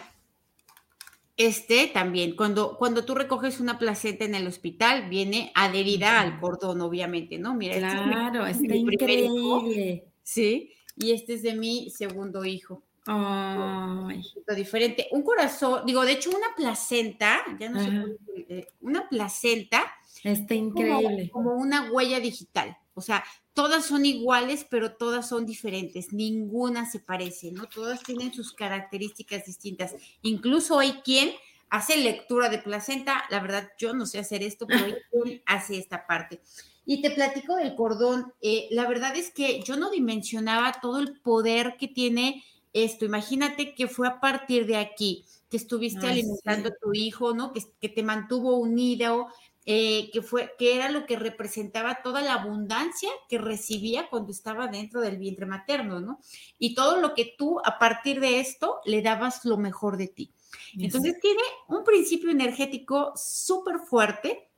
este 1.36 1.88
también, 1.88 2.36
cuando, 2.36 2.76
cuando 2.76 3.04
tú 3.04 3.14
recoges 3.14 3.60
una 3.60 3.78
placenta 3.78 4.24
en 4.24 4.34
el 4.34 4.46
hospital, 4.46 5.08
viene 5.08 5.52
adherida 5.54 6.20
al 6.20 6.40
cordón, 6.40 6.80
obviamente, 6.80 7.38
¿no? 7.38 7.54
Mira, 7.54 7.74
este 7.74 7.86
claro, 7.86 8.46
es 8.46 8.60
increíble. 8.62 10.04
Sí, 10.22 10.72
y 10.96 11.12
este 11.12 11.34
es 11.34 11.42
de 11.42 11.54
mi 11.54 11.90
segundo 11.90 12.44
hijo. 12.44 12.82
Ay. 13.06 14.22
diferente. 14.56 15.08
Un 15.10 15.22
corazón, 15.22 15.84
digo, 15.84 16.04
de 16.04 16.12
hecho, 16.12 16.30
una 16.30 16.54
placenta, 16.56 17.42
ya 17.58 17.68
no 17.68 17.80
sé, 17.80 18.16
eh, 18.48 18.66
una 18.80 19.08
placenta. 19.08 19.84
Está 20.22 20.54
increíble. 20.54 21.28
Como, 21.30 21.54
una 21.54 21.90
huella 21.92 22.18
digital. 22.20 22.76
O 22.94 23.02
sea, 23.02 23.24
todas 23.52 23.84
son 23.84 24.06
iguales, 24.06 24.66
pero 24.70 24.92
todas 24.92 25.28
son 25.28 25.44
diferentes. 25.44 26.12
Ninguna 26.12 26.90
se 26.90 27.00
parece, 27.00 27.52
¿no? 27.52 27.66
Todas 27.66 28.02
tienen 28.02 28.32
sus 28.32 28.52
características 28.52 29.44
distintas. 29.44 29.94
Incluso 30.22 30.78
hay 30.78 30.92
quien 31.04 31.32
hace 31.68 31.96
lectura 31.96 32.48
de 32.48 32.58
placenta. 32.58 33.24
La 33.30 33.40
verdad, 33.40 33.70
yo 33.78 33.92
no 33.92 34.06
sé 34.06 34.18
hacer 34.18 34.42
esto, 34.42 34.66
pero 34.66 34.84
hay 34.84 34.94
quien 35.10 35.42
hace 35.44 35.76
esta 35.76 36.06
parte. 36.06 36.40
Y 36.86 37.00
te 37.00 37.10
platico 37.10 37.56
del 37.56 37.74
cordón. 37.74 38.32
Eh, 38.40 38.68
la 38.70 38.86
verdad 38.86 39.16
es 39.16 39.30
que 39.30 39.62
yo 39.62 39.76
no 39.76 39.90
dimensionaba 39.90 40.80
todo 40.82 40.98
el 40.98 41.20
poder 41.20 41.76
que 41.78 41.88
tiene 41.88 42.44
esto. 42.72 43.04
Imagínate 43.04 43.74
que 43.74 43.88
fue 43.88 44.08
a 44.08 44.20
partir 44.20 44.66
de 44.66 44.76
aquí, 44.76 45.24
que 45.48 45.56
estuviste 45.56 46.06
alimentando 46.06 46.68
a 46.68 46.76
tu 46.80 46.92
hijo, 46.92 47.34
¿no? 47.34 47.52
Que, 47.52 47.62
que 47.80 47.88
te 47.88 48.02
mantuvo 48.02 48.56
unido, 48.56 49.28
eh, 49.66 50.10
que 50.12 50.20
fue, 50.20 50.54
que 50.58 50.76
era 50.76 50.90
lo 50.90 51.06
que 51.06 51.16
representaba 51.16 52.02
toda 52.02 52.20
la 52.20 52.34
abundancia 52.34 53.08
que 53.30 53.38
recibía 53.38 54.10
cuando 54.10 54.30
estaba 54.30 54.66
dentro 54.68 55.00
del 55.00 55.16
vientre 55.16 55.46
materno, 55.46 56.00
¿no? 56.00 56.20
Y 56.58 56.74
todo 56.74 57.00
lo 57.00 57.14
que 57.14 57.34
tú, 57.38 57.60
a 57.64 57.78
partir 57.78 58.20
de 58.20 58.40
esto, 58.40 58.80
le 58.84 59.00
dabas 59.00 59.42
lo 59.46 59.56
mejor 59.56 59.96
de 59.96 60.08
ti. 60.08 60.30
Entonces 60.78 61.18
tiene 61.18 61.40
un 61.68 61.82
principio 61.82 62.30
energético 62.30 63.14
súper 63.16 63.78
fuerte 63.78 64.50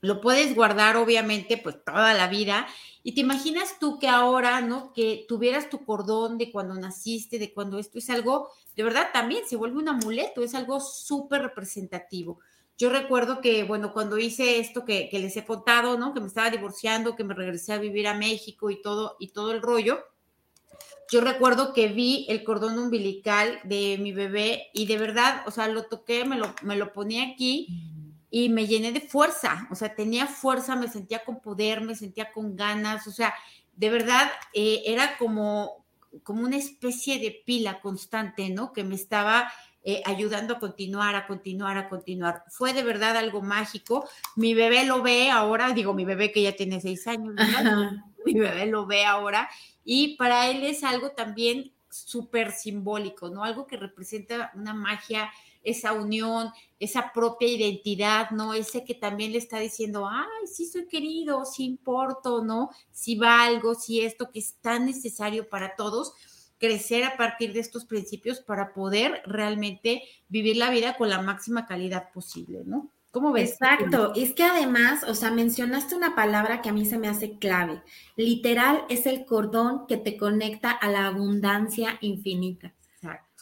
lo 0.00 0.20
puedes 0.20 0.54
guardar 0.54 0.96
obviamente 0.96 1.56
pues 1.56 1.82
toda 1.84 2.14
la 2.14 2.28
vida 2.28 2.66
y 3.02 3.12
te 3.12 3.20
imaginas 3.20 3.78
tú 3.78 3.98
que 3.98 4.08
ahora, 4.08 4.60
¿no? 4.60 4.92
Que 4.92 5.24
tuvieras 5.28 5.70
tu 5.70 5.84
cordón 5.84 6.36
de 6.36 6.50
cuando 6.52 6.74
naciste, 6.74 7.38
de 7.38 7.52
cuando 7.52 7.78
esto 7.78 7.98
es 7.98 8.10
algo, 8.10 8.50
de 8.76 8.82
verdad 8.82 9.08
también 9.12 9.44
se 9.46 9.56
vuelve 9.56 9.78
un 9.78 9.88
amuleto, 9.88 10.42
es 10.42 10.54
algo 10.54 10.80
súper 10.80 11.42
representativo. 11.42 12.40
Yo 12.76 12.90
recuerdo 12.90 13.40
que, 13.40 13.64
bueno, 13.64 13.92
cuando 13.92 14.18
hice 14.18 14.60
esto 14.60 14.84
que, 14.84 15.08
que 15.08 15.18
les 15.18 15.36
he 15.36 15.44
contado, 15.44 15.98
¿no? 15.98 16.14
Que 16.14 16.20
me 16.20 16.26
estaba 16.26 16.50
divorciando, 16.50 17.16
que 17.16 17.24
me 17.24 17.34
regresé 17.34 17.72
a 17.72 17.78
vivir 17.78 18.06
a 18.06 18.14
México 18.14 18.70
y 18.70 18.82
todo, 18.82 19.16
y 19.18 19.28
todo 19.28 19.52
el 19.52 19.62
rollo, 19.62 20.04
yo 21.10 21.22
recuerdo 21.22 21.72
que 21.72 21.88
vi 21.88 22.26
el 22.28 22.44
cordón 22.44 22.78
umbilical 22.78 23.58
de 23.64 23.96
mi 23.98 24.12
bebé 24.12 24.68
y 24.74 24.86
de 24.86 24.98
verdad, 24.98 25.42
o 25.46 25.50
sea, 25.50 25.66
lo 25.68 25.84
toqué, 25.84 26.26
me 26.26 26.36
lo, 26.36 26.54
me 26.62 26.76
lo 26.76 26.92
ponía 26.92 27.24
aquí 27.24 27.96
y 28.30 28.48
me 28.48 28.66
llené 28.66 28.92
de 28.92 29.00
fuerza, 29.00 29.66
o 29.70 29.74
sea, 29.74 29.94
tenía 29.94 30.26
fuerza, 30.26 30.76
me 30.76 30.88
sentía 30.88 31.24
con 31.24 31.40
poder, 31.40 31.80
me 31.80 31.94
sentía 31.94 32.32
con 32.32 32.56
ganas, 32.56 33.06
o 33.06 33.10
sea, 33.10 33.34
de 33.74 33.90
verdad 33.90 34.30
eh, 34.52 34.82
era 34.86 35.16
como, 35.18 35.84
como 36.22 36.42
una 36.42 36.56
especie 36.56 37.18
de 37.18 37.42
pila 37.46 37.80
constante, 37.80 38.50
¿no? 38.50 38.72
Que 38.72 38.84
me 38.84 38.96
estaba 38.96 39.50
eh, 39.84 40.02
ayudando 40.04 40.54
a 40.54 40.58
continuar, 40.58 41.14
a 41.14 41.26
continuar, 41.26 41.78
a 41.78 41.88
continuar. 41.88 42.44
Fue 42.48 42.74
de 42.74 42.82
verdad 42.82 43.16
algo 43.16 43.40
mágico. 43.40 44.06
Mi 44.36 44.52
bebé 44.52 44.84
lo 44.84 45.02
ve 45.02 45.30
ahora, 45.30 45.72
digo, 45.72 45.94
mi 45.94 46.04
bebé 46.04 46.32
que 46.32 46.42
ya 46.42 46.52
tiene 46.52 46.80
seis 46.80 47.06
años, 47.06 47.34
mi 48.26 48.34
bebé 48.34 48.66
lo 48.66 48.84
ve 48.86 49.06
ahora 49.06 49.48
y 49.84 50.16
para 50.16 50.50
él 50.50 50.64
es 50.64 50.84
algo 50.84 51.12
también 51.12 51.72
súper 51.88 52.52
simbólico, 52.52 53.30
¿no? 53.30 53.44
Algo 53.44 53.66
que 53.66 53.78
representa 53.78 54.52
una 54.54 54.74
magia, 54.74 55.30
esa 55.62 55.92
unión, 55.92 56.50
esa 56.78 57.12
propia 57.12 57.48
identidad, 57.48 58.30
¿no? 58.30 58.54
Ese 58.54 58.84
que 58.84 58.94
también 58.94 59.32
le 59.32 59.38
está 59.38 59.58
diciendo, 59.58 60.08
ay, 60.08 60.46
sí 60.46 60.66
soy 60.66 60.86
querido, 60.86 61.44
sí 61.44 61.64
importo, 61.64 62.44
¿no? 62.44 62.70
Si 62.90 63.16
valgo, 63.16 63.74
si 63.74 64.00
esto 64.00 64.30
que 64.30 64.38
es 64.38 64.54
tan 64.60 64.86
necesario 64.86 65.48
para 65.48 65.76
todos, 65.76 66.12
crecer 66.58 67.04
a 67.04 67.16
partir 67.16 67.52
de 67.52 67.60
estos 67.60 67.84
principios 67.84 68.40
para 68.40 68.74
poder 68.74 69.22
realmente 69.24 70.02
vivir 70.28 70.56
la 70.56 70.70
vida 70.70 70.96
con 70.96 71.08
la 71.08 71.22
máxima 71.22 71.66
calidad 71.66 72.12
posible, 72.12 72.62
¿no? 72.64 72.90
¿Cómo 73.10 73.32
ves? 73.32 73.52
Exacto. 73.52 74.12
Es 74.14 74.34
que 74.34 74.44
además, 74.44 75.02
o 75.04 75.14
sea, 75.14 75.30
mencionaste 75.30 75.94
una 75.94 76.14
palabra 76.14 76.60
que 76.60 76.68
a 76.68 76.72
mí 76.72 76.84
se 76.84 76.98
me 76.98 77.08
hace 77.08 77.38
clave. 77.38 77.82
Literal 78.16 78.84
es 78.90 79.06
el 79.06 79.24
cordón 79.24 79.86
que 79.86 79.96
te 79.96 80.16
conecta 80.16 80.70
a 80.70 80.90
la 80.90 81.06
abundancia 81.06 81.96
infinita. 82.02 82.74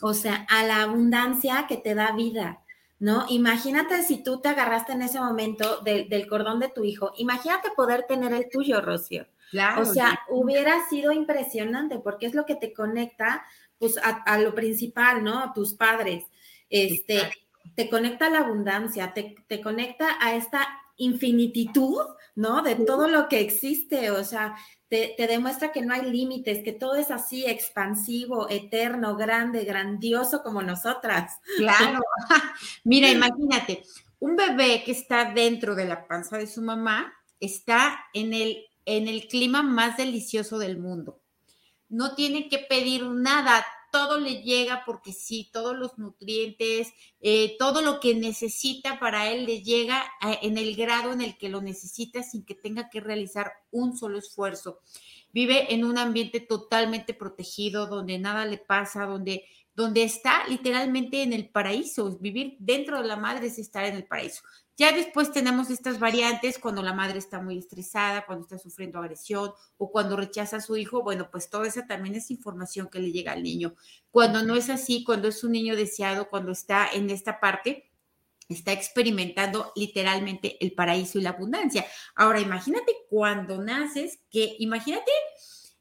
O 0.02 0.14
sea, 0.14 0.46
a 0.48 0.64
la 0.64 0.82
abundancia 0.82 1.66
que 1.68 1.76
te 1.76 1.94
da 1.94 2.12
vida, 2.12 2.62
¿no? 2.98 3.24
Imagínate 3.28 4.02
si 4.02 4.22
tú 4.22 4.40
te 4.40 4.48
agarraste 4.48 4.92
en 4.92 5.02
ese 5.02 5.20
momento 5.20 5.80
del 5.80 6.26
cordón 6.28 6.60
de 6.60 6.68
tu 6.68 6.84
hijo. 6.84 7.12
Imagínate 7.16 7.70
poder 7.70 8.04
tener 8.06 8.32
el 8.32 8.48
tuyo, 8.50 8.80
Rocío. 8.80 9.26
Claro. 9.50 9.82
O 9.82 9.84
sea, 9.84 10.20
hubiera 10.28 10.88
sido 10.88 11.12
impresionante 11.12 11.98
porque 11.98 12.26
es 12.26 12.34
lo 12.34 12.44
que 12.46 12.56
te 12.56 12.72
conecta, 12.72 13.46
pues, 13.78 13.98
a, 14.02 14.38
lo 14.38 14.54
principal, 14.54 15.22
¿no? 15.22 15.38
A 15.38 15.52
tus 15.52 15.74
padres. 15.74 16.24
Este 16.68 17.30
te 17.74 17.90
conecta 17.90 18.26
a 18.26 18.30
la 18.30 18.40
abundancia, 18.40 19.12
te, 19.12 19.60
conecta 19.62 20.16
a 20.20 20.34
esta 20.34 20.66
infinititud, 20.96 22.02
¿no? 22.34 22.62
De 22.62 22.74
todo 22.76 23.08
lo 23.08 23.28
que 23.28 23.40
existe, 23.40 24.10
o 24.10 24.24
sea, 24.24 24.56
te, 24.88 25.14
demuestra 25.18 25.72
que 25.72 25.82
no 25.82 25.94
hay 25.94 26.10
límites, 26.10 26.62
que 26.62 26.72
todo 26.72 26.94
es 26.94 27.10
así 27.10 27.44
expansivo, 27.44 28.48
eterno, 28.48 29.16
grande, 29.16 29.64
grandioso 29.64 30.42
como 30.42 30.62
nosotras. 30.62 31.40
Claro. 31.56 32.00
Mira, 32.84 33.10
imagínate, 33.10 33.82
un 34.18 34.36
bebé 34.36 34.82
que 34.84 34.92
está 34.92 35.32
dentro 35.32 35.74
de 35.74 35.86
la 35.86 36.06
panza 36.06 36.38
de 36.38 36.46
su 36.46 36.62
mamá 36.62 37.12
está 37.40 37.98
en 38.14 38.32
el, 38.32 38.64
en 38.84 39.08
el 39.08 39.28
clima 39.28 39.62
más 39.62 39.96
delicioso 39.96 40.58
del 40.58 40.78
mundo. 40.78 41.20
No 41.88 42.14
tiene 42.14 42.48
que 42.48 42.58
pedir 42.58 43.04
nada, 43.04 43.64
todo 43.90 44.18
le 44.18 44.42
llega 44.42 44.84
porque 44.84 45.12
sí, 45.12 45.50
todos 45.52 45.76
los 45.76 45.98
nutrientes, 45.98 46.92
eh, 47.20 47.56
todo 47.58 47.82
lo 47.82 48.00
que 48.00 48.14
necesita 48.14 48.98
para 48.98 49.30
él 49.30 49.46
le 49.46 49.62
llega 49.62 50.04
eh, 50.26 50.38
en 50.42 50.58
el 50.58 50.76
grado 50.76 51.12
en 51.12 51.20
el 51.20 51.36
que 51.36 51.48
lo 51.48 51.60
necesita 51.60 52.22
sin 52.22 52.44
que 52.44 52.54
tenga 52.54 52.88
que 52.90 53.00
realizar 53.00 53.52
un 53.70 53.96
solo 53.96 54.18
esfuerzo. 54.18 54.80
Vive 55.32 55.74
en 55.74 55.84
un 55.84 55.98
ambiente 55.98 56.40
totalmente 56.40 57.14
protegido, 57.14 57.86
donde 57.86 58.18
nada 58.18 58.46
le 58.46 58.58
pasa, 58.58 59.04
donde, 59.06 59.44
donde 59.74 60.02
está 60.02 60.46
literalmente 60.48 61.22
en 61.22 61.32
el 61.32 61.48
paraíso. 61.48 62.16
Vivir 62.18 62.56
dentro 62.58 63.00
de 63.00 63.08
la 63.08 63.16
madre 63.16 63.48
es 63.48 63.58
estar 63.58 63.84
en 63.84 63.96
el 63.96 64.06
paraíso. 64.06 64.42
Ya 64.76 64.92
después 64.92 65.32
tenemos 65.32 65.70
estas 65.70 65.98
variantes 65.98 66.58
cuando 66.58 66.82
la 66.82 66.92
madre 66.92 67.18
está 67.18 67.40
muy 67.40 67.56
estresada, 67.56 68.26
cuando 68.26 68.42
está 68.42 68.58
sufriendo 68.58 68.98
agresión 68.98 69.50
o 69.78 69.90
cuando 69.90 70.16
rechaza 70.16 70.58
a 70.58 70.60
su 70.60 70.76
hijo. 70.76 71.02
Bueno, 71.02 71.30
pues 71.30 71.48
toda 71.48 71.66
esa 71.66 71.86
también 71.86 72.14
es 72.14 72.30
información 72.30 72.88
que 72.90 72.98
le 72.98 73.10
llega 73.10 73.32
al 73.32 73.42
niño. 73.42 73.74
Cuando 74.10 74.42
no 74.42 74.54
es 74.54 74.68
así, 74.68 75.02
cuando 75.02 75.28
es 75.28 75.42
un 75.44 75.52
niño 75.52 75.76
deseado, 75.76 76.28
cuando 76.28 76.52
está 76.52 76.88
en 76.92 77.08
esta 77.08 77.40
parte, 77.40 77.90
está 78.48 78.72
experimentando 78.72 79.72
literalmente 79.74 80.62
el 80.64 80.72
paraíso 80.72 81.18
y 81.18 81.22
la 81.22 81.30
abundancia. 81.30 81.86
Ahora, 82.14 82.40
imagínate 82.40 82.92
cuando 83.08 83.62
naces, 83.62 84.20
que 84.30 84.56
imagínate 84.58 85.10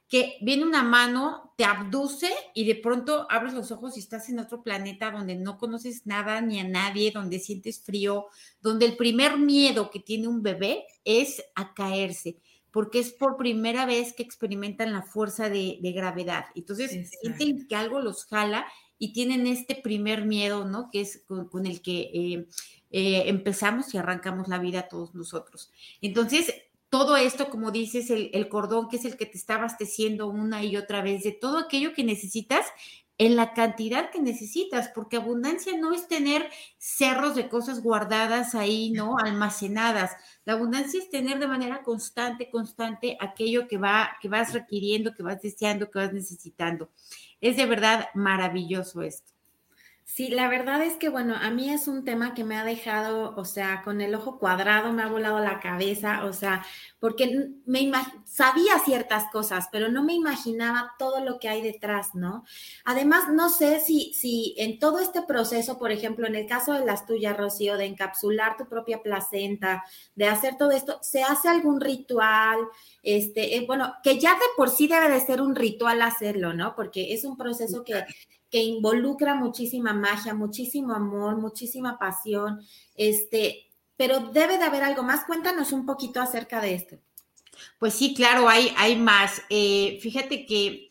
que 0.08 0.38
viene 0.42 0.64
una 0.64 0.84
mano, 0.84 1.54
te 1.58 1.64
abduce 1.64 2.30
y 2.54 2.66
de 2.66 2.76
pronto 2.76 3.26
abres 3.30 3.54
los 3.54 3.72
ojos 3.72 3.98
y 3.98 4.00
estás 4.00 4.30
en 4.30 4.40
otro 4.40 4.62
planeta 4.62 5.10
donde 5.10 5.36
no 5.36 5.58
conoces 5.58 6.06
nada 6.06 6.42
ni 6.42 6.60
a 6.60 6.64
nadie, 6.64 7.12
donde 7.12 7.40
sientes 7.40 7.82
frío, 7.82 8.28
donde 8.62 8.86
el 8.86 8.98
primer 8.98 9.38
miedo 9.38 9.90
que 9.90 10.00
tiene 10.00 10.28
un 10.28 10.44
bebé 10.44 10.86
es 11.06 11.44
a 11.56 11.74
caerse, 11.74 12.38
porque 12.72 13.00
es 13.00 13.14
por 13.14 13.38
primera 13.38 13.86
vez 13.86 14.14
que 14.14 14.24
experimentan 14.24 14.94
la 14.94 15.02
fuerza 15.02 15.50
de, 15.50 15.80
gravedad. 15.82 16.46
Entonces 16.56 17.10
sienten 17.22 17.68
que 17.68 17.76
algo 17.76 18.00
los 18.00 18.26
jala 18.26 18.66
y 19.00 19.12
tienen 19.12 19.48
este 19.48 19.76
primer 19.76 20.26
miedo, 20.26 20.66
¿no? 20.66 20.90
Que 20.92 21.02
es 21.02 21.24
con, 21.28 21.66
el 21.66 21.82
que... 21.82 22.12
Eh, 22.14 22.48
eh, 22.98 23.28
empezamos 23.28 23.94
y 23.94 23.98
arrancamos 23.98 24.48
la 24.48 24.58
vida 24.58 24.88
todos 24.88 25.16
nosotros. 25.16 25.70
Entonces, 26.02 26.54
todo 26.90 27.18
esto, 27.18 27.50
como 27.50 27.72
dices, 27.72 28.10
el, 28.10 28.50
cordón 28.50 28.88
que 28.90 28.98
es 28.98 29.06
el 29.06 29.18
que 29.18 29.26
te 29.26 29.38
está 29.38 29.56
abasteciendo 29.56 30.28
una 30.28 30.64
y 30.64 30.78
otra 30.78 31.02
vez 31.02 31.24
de 31.24 31.32
todo 31.32 31.58
aquello 31.58 31.94
que 31.94 32.04
necesitas 32.04 32.66
en 33.18 33.36
la 33.36 33.54
cantidad 33.54 34.12
que 34.12 34.22
necesitas, 34.22 34.90
porque 34.90 35.18
abundancia 35.18 35.78
no 35.78 35.94
es 35.94 36.08
tener 36.08 36.50
cerros 36.78 37.36
de 37.36 37.48
cosas 37.48 37.82
guardadas 37.82 38.56
ahí, 38.56 38.92
¿no? 38.92 39.18
Almacenadas. 39.18 40.12
La 40.44 40.54
abundancia 40.54 41.00
es 41.00 41.10
tener 41.10 41.40
de 41.40 41.48
manera 41.48 41.82
constante, 41.84 42.50
constante 42.50 43.18
aquello 43.22 43.68
que 43.68 43.78
va, 43.78 44.18
que 44.22 44.28
vas 44.28 44.54
requiriendo, 44.54 45.14
que 45.14 45.24
vas 45.24 45.42
deseando, 45.42 45.90
que 45.90 46.00
vas 46.00 46.14
necesitando. 46.14 46.90
Es 47.40 47.56
de 47.56 47.66
verdad 47.66 48.10
maravilloso 48.16 49.02
esto. 49.02 49.35
Sí, 50.08 50.28
la 50.30 50.48
verdad 50.48 50.84
es 50.84 50.98
que, 50.98 51.10
bueno, 51.10 51.36
a 51.36 51.50
mí 51.50 51.72
es 51.72 51.88
un 51.88 52.06
tema 52.06 52.36
que 52.36 52.44
me 52.44 52.56
ha 52.58 52.64
dejado, 52.64 53.34
o 53.36 53.44
sea, 53.44 53.82
con 53.84 54.02
el 54.02 54.14
ojo 54.14 54.38
cuadrado, 54.38 54.94
me 54.94 55.02
ha 55.02 55.08
volado 55.08 55.40
la 55.40 55.60
cabeza, 55.60 56.26
o 56.26 56.32
sea, 56.32 56.64
porque 57.00 57.50
me 57.66 57.92
sabía 58.24 58.78
ciertas 58.86 59.26
cosas, 59.32 59.68
pero 59.72 59.90
no 59.90 60.04
me 60.04 60.14
imaginaba 60.14 60.94
todo 61.00 61.22
lo 61.26 61.40
que 61.40 61.50
hay 61.50 61.62
detrás, 61.64 62.14
¿no? 62.14 62.46
Además, 62.86 63.30
no 63.34 63.50
sé 63.50 63.80
si, 63.80 64.14
si 64.14 64.54
en 64.60 64.78
todo 64.78 65.00
este 65.00 65.24
proceso, 65.24 65.80
por 65.80 65.92
ejemplo, 65.92 66.28
en 66.28 66.36
el 66.36 66.46
caso 66.46 66.74
de 66.74 66.86
las 66.86 67.08
tuyas, 67.08 67.36
Rocío, 67.36 67.76
de 67.76 67.86
encapsular 67.86 68.58
tu 68.58 68.70
propia 68.70 69.02
placenta, 69.02 69.84
de 70.14 70.28
hacer 70.28 70.56
todo 70.58 70.70
esto, 70.72 71.00
¿se 71.02 71.24
hace 71.24 71.50
algún 71.50 71.82
ritual? 71.82 72.60
Este, 73.02 73.58
eh, 73.58 73.66
bueno, 73.66 73.96
que 74.04 74.20
ya 74.20 74.36
de 74.36 74.46
por 74.56 74.70
sí 74.70 74.88
debe 74.88 75.10
de 75.10 75.20
ser 75.20 75.42
un 75.42 75.56
ritual 75.56 76.02
hacerlo, 76.04 76.54
¿no? 76.54 76.76
Porque 76.76 77.14
es 77.14 77.26
un 77.26 77.36
proceso 77.38 77.84
que 77.84 78.06
que 78.56 78.64
involucra 78.64 79.36
muchísima 79.36 79.92
magia, 79.92 80.34
muchísimo 80.34 80.94
amor, 80.94 81.36
muchísima 81.36 82.00
pasión, 82.00 82.62
este, 82.96 83.70
pero 83.98 84.32
debe 84.32 84.58
de 84.58 84.64
haber 84.64 84.82
algo 84.82 85.04
más. 85.04 85.26
Cuéntanos 85.26 85.74
un 85.74 85.86
poquito 85.86 86.22
acerca 86.22 86.62
de 86.62 86.74
esto. 86.74 86.96
Pues 87.80 87.96
sí, 87.96 88.14
claro, 88.14 88.48
hay, 88.48 88.74
hay 88.78 88.96
más. 88.96 89.42
Eh, 89.50 90.00
fíjate 90.02 90.46
que 90.46 90.88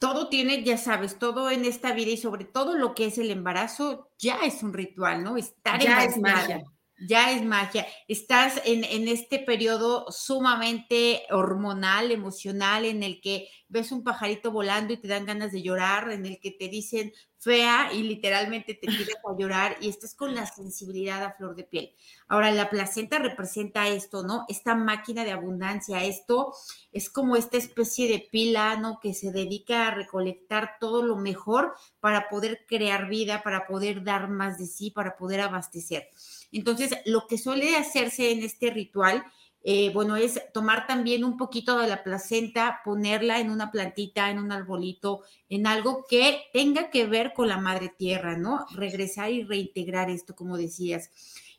todo 0.00 0.28
tiene, 0.28 0.64
ya 0.64 0.78
sabes, 0.78 1.16
todo 1.16 1.48
en 1.48 1.64
esta 1.64 1.92
vida 1.92 2.10
y 2.10 2.16
sobre 2.16 2.44
todo 2.44 2.74
lo 2.74 2.92
que 2.92 3.06
es 3.06 3.18
el 3.18 3.30
embarazo 3.30 4.10
ya 4.18 4.40
es 4.40 4.64
un 4.64 4.72
ritual, 4.72 5.22
¿no? 5.22 5.36
Estar 5.36 5.80
ya 5.80 6.02
es 6.02 6.18
magia 6.18 6.64
ya 6.98 7.32
es 7.32 7.44
magia. 7.44 7.86
Estás 8.08 8.60
en, 8.64 8.84
en, 8.84 9.08
este 9.08 9.38
periodo 9.38 10.10
sumamente 10.10 11.22
hormonal, 11.30 12.10
emocional, 12.10 12.84
en 12.84 13.02
el 13.02 13.20
que 13.20 13.48
ves 13.68 13.92
un 13.92 14.04
pajarito 14.04 14.50
volando 14.50 14.92
y 14.92 14.96
te 14.96 15.08
dan 15.08 15.26
ganas 15.26 15.52
de 15.52 15.62
llorar, 15.62 16.10
en 16.10 16.24
el 16.24 16.40
que 16.40 16.52
te 16.52 16.68
dicen 16.68 17.12
fea 17.38 17.92
y 17.92 18.02
literalmente 18.02 18.74
te 18.74 18.86
tiras 18.86 19.18
a 19.24 19.38
llorar 19.38 19.76
y 19.80 19.88
estás 19.88 20.14
con 20.14 20.34
la 20.34 20.46
sensibilidad 20.46 21.22
a 21.22 21.32
flor 21.32 21.54
de 21.54 21.64
piel. 21.64 21.94
Ahora, 22.28 22.50
la 22.50 22.70
placenta 22.70 23.18
representa 23.18 23.88
esto, 23.88 24.22
¿no? 24.22 24.44
Esta 24.48 24.74
máquina 24.74 25.24
de 25.24 25.32
abundancia, 25.32 26.02
esto 26.02 26.54
es 26.92 27.10
como 27.10 27.36
esta 27.36 27.56
especie 27.56 28.08
de 28.08 28.26
pila, 28.30 28.76
¿no? 28.76 28.98
Que 29.00 29.14
se 29.14 29.30
dedica 29.32 29.86
a 29.86 29.94
recolectar 29.94 30.76
todo 30.80 31.02
lo 31.02 31.16
mejor 31.16 31.74
para 32.00 32.28
poder 32.28 32.64
crear 32.66 33.08
vida, 33.08 33.42
para 33.42 33.66
poder 33.66 34.02
dar 34.02 34.28
más 34.28 34.58
de 34.58 34.66
sí, 34.66 34.90
para 34.90 35.16
poder 35.16 35.40
abastecer. 35.40 36.10
Entonces, 36.52 36.96
lo 37.04 37.26
que 37.26 37.38
suele 37.38 37.76
hacerse 37.76 38.32
en 38.32 38.42
este 38.42 38.70
ritual, 38.70 39.24
eh, 39.68 39.90
bueno, 39.92 40.14
es 40.14 40.40
tomar 40.52 40.86
también 40.86 41.24
un 41.24 41.36
poquito 41.36 41.78
de 41.78 41.88
la 41.88 42.04
placenta, 42.04 42.82
ponerla 42.84 43.40
en 43.40 43.50
una 43.50 43.72
plantita, 43.72 44.30
en 44.30 44.38
un 44.38 44.52
arbolito, 44.52 45.22
en 45.48 45.66
algo 45.66 46.04
que 46.08 46.44
tenga 46.52 46.88
que 46.88 47.06
ver 47.06 47.32
con 47.34 47.48
la 47.48 47.58
madre 47.58 47.88
tierra, 47.88 48.36
¿no? 48.36 48.64
Regresar 48.70 49.32
y 49.32 49.42
reintegrar 49.42 50.08
esto, 50.08 50.36
como 50.36 50.56
decías. 50.56 51.10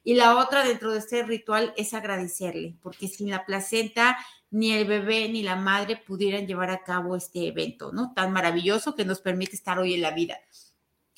Y 0.05 0.13
la 0.15 0.37
otra 0.37 0.63
dentro 0.63 0.93
de 0.93 0.99
este 0.99 1.21
ritual 1.23 1.73
es 1.75 1.93
agradecerle, 1.93 2.77
porque 2.81 3.09
sin 3.09 3.29
la 3.29 3.45
placenta 3.45 4.17
ni 4.49 4.71
el 4.71 4.87
bebé 4.87 5.27
ni 5.27 5.43
la 5.43 5.57
madre 5.57 5.97
pudieran 5.97 6.47
llevar 6.47 6.69
a 6.69 6.83
cabo 6.83 7.17
este 7.17 7.45
evento, 7.47 7.91
¿no? 7.91 8.13
Tan 8.15 8.31
maravilloso 8.31 8.95
que 8.95 9.03
nos 9.03 9.19
permite 9.19 9.57
estar 9.57 9.79
hoy 9.79 9.95
en 9.95 10.01
la 10.01 10.11
vida. 10.11 10.39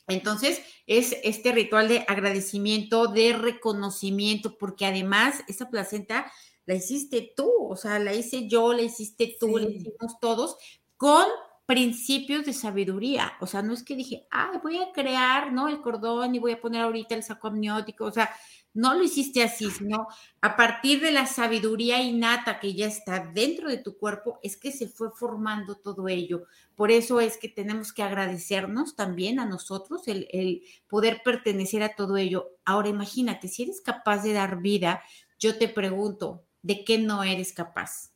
Entonces, 0.09 0.61
es 0.87 1.15
este 1.23 1.51
ritual 1.51 1.87
de 1.87 2.03
agradecimiento, 2.07 3.07
de 3.07 3.33
reconocimiento, 3.33 4.57
porque 4.57 4.85
además 4.85 5.41
esa 5.47 5.69
placenta 5.69 6.31
la 6.65 6.75
hiciste 6.75 7.33
tú, 7.35 7.51
o 7.67 7.75
sea, 7.75 7.99
la 7.99 8.13
hice 8.13 8.47
yo, 8.47 8.73
la 8.73 8.81
hiciste 8.81 9.35
tú, 9.39 9.57
la 9.57 9.69
hicimos 9.69 10.19
todos, 10.19 10.57
con 10.97 11.25
principios 11.69 12.47
de 12.47 12.53
sabiduría. 12.53 13.33
O 13.41 13.45
sea, 13.45 13.61
no 13.61 13.73
es 13.73 13.83
que 13.83 13.95
dije, 13.95 14.25
ah, 14.31 14.59
voy 14.63 14.79
a 14.79 14.91
crear, 14.91 15.53
¿no? 15.53 15.67
El 15.67 15.81
cordón 15.81 16.33
y 16.33 16.39
voy 16.39 16.53
a 16.53 16.59
poner 16.59 16.81
ahorita 16.81 17.13
el 17.13 17.21
saco 17.21 17.49
amniótico. 17.49 18.05
O 18.05 18.11
sea, 18.11 18.31
no 18.73 18.95
lo 18.95 19.03
hiciste 19.03 19.43
así, 19.43 19.69
sino 19.69 20.07
a 20.41 20.55
partir 20.57 20.99
de 20.99 21.11
la 21.11 21.27
sabiduría 21.27 22.01
innata 22.01 22.59
que 22.59 22.73
ya 22.73 22.87
está 22.87 23.19
dentro 23.19 23.69
de 23.69 23.77
tu 23.77 23.99
cuerpo, 23.99 24.39
es 24.41 24.57
que 24.57 24.71
se 24.71 24.87
fue 24.87 25.11
formando 25.11 25.75
todo 25.75 26.07
ello. 26.07 26.45
Por 26.73 26.89
eso 26.89 27.21
es 27.21 27.37
que 27.37 27.49
tenemos 27.49 27.93
que 27.93 28.01
agradecernos 28.01 28.95
también 28.95 29.39
a 29.39 29.45
nosotros 29.45 30.07
el, 30.07 30.27
el 30.31 30.63
poder 30.87 31.21
pertenecer 31.23 31.83
a 31.83 31.95
todo 31.95 32.17
ello. 32.17 32.49
Ahora 32.65 32.89
imagínate, 32.89 33.47
si 33.47 33.61
eres 33.61 33.79
capaz 33.81 34.23
de 34.23 34.33
dar 34.33 34.59
vida, 34.59 35.03
yo 35.37 35.55
te 35.59 35.69
pregunto, 35.69 36.47
¿de 36.63 36.83
qué 36.83 36.97
no 36.97 37.23
eres 37.23 37.53
capaz? 37.53 38.08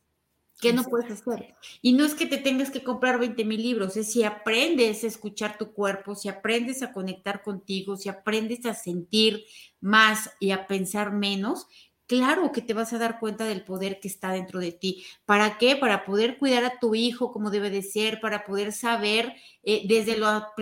¿Qué 0.64 0.72
no 0.72 0.84
puedes 0.84 1.10
hacer? 1.10 1.54
Y 1.82 1.92
no 1.92 2.06
es 2.06 2.14
que 2.14 2.24
te 2.24 2.38
tengas 2.38 2.70
que 2.70 2.82
comprar 2.82 3.18
20 3.18 3.44
mil 3.44 3.62
libros, 3.62 3.98
es 3.98 4.10
si 4.10 4.24
aprendes 4.24 5.04
a 5.04 5.08
escuchar 5.08 5.58
tu 5.58 5.74
cuerpo, 5.74 6.14
si 6.14 6.30
aprendes 6.30 6.82
a 6.82 6.90
conectar 6.90 7.42
contigo, 7.42 7.98
si 7.98 8.08
aprendes 8.08 8.64
a 8.64 8.72
sentir 8.72 9.44
más 9.82 10.30
y 10.40 10.52
a 10.52 10.66
pensar 10.66 11.12
menos, 11.12 11.66
claro 12.06 12.50
que 12.50 12.62
te 12.62 12.72
vas 12.72 12.94
a 12.94 12.98
dar 12.98 13.20
cuenta 13.20 13.44
del 13.44 13.62
poder 13.62 14.00
que 14.00 14.08
está 14.08 14.32
dentro 14.32 14.58
de 14.58 14.72
ti. 14.72 15.04
¿Para 15.26 15.58
qué? 15.58 15.76
Para 15.76 16.06
poder 16.06 16.38
cuidar 16.38 16.64
a 16.64 16.78
tu 16.80 16.94
hijo 16.94 17.30
como 17.30 17.50
debe 17.50 17.68
de 17.68 17.82
ser, 17.82 18.18
para 18.22 18.46
poder 18.46 18.72
saber 18.72 19.34
eh, 19.64 19.82
desde 19.86 20.16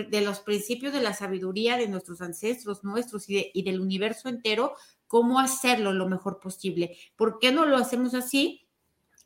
de 0.09 0.21
los 0.21 0.39
principios 0.41 0.91
de 0.91 1.01
la 1.01 1.13
sabiduría 1.13 1.77
de 1.77 1.87
nuestros 1.87 2.19
ancestros, 2.19 2.83
nuestros 2.83 3.29
y, 3.29 3.51
y 3.53 3.63
del 3.63 3.79
universo 3.79 4.27
entero, 4.27 4.73
cómo 5.07 5.39
hacerlo 5.39 5.93
lo 5.93 6.09
mejor 6.09 6.41
posible. 6.41 6.97
¿Por 7.15 7.39
qué 7.39 7.53
no 7.53 7.65
lo 7.65 7.77
hacemos 7.77 8.13
así? 8.15 8.62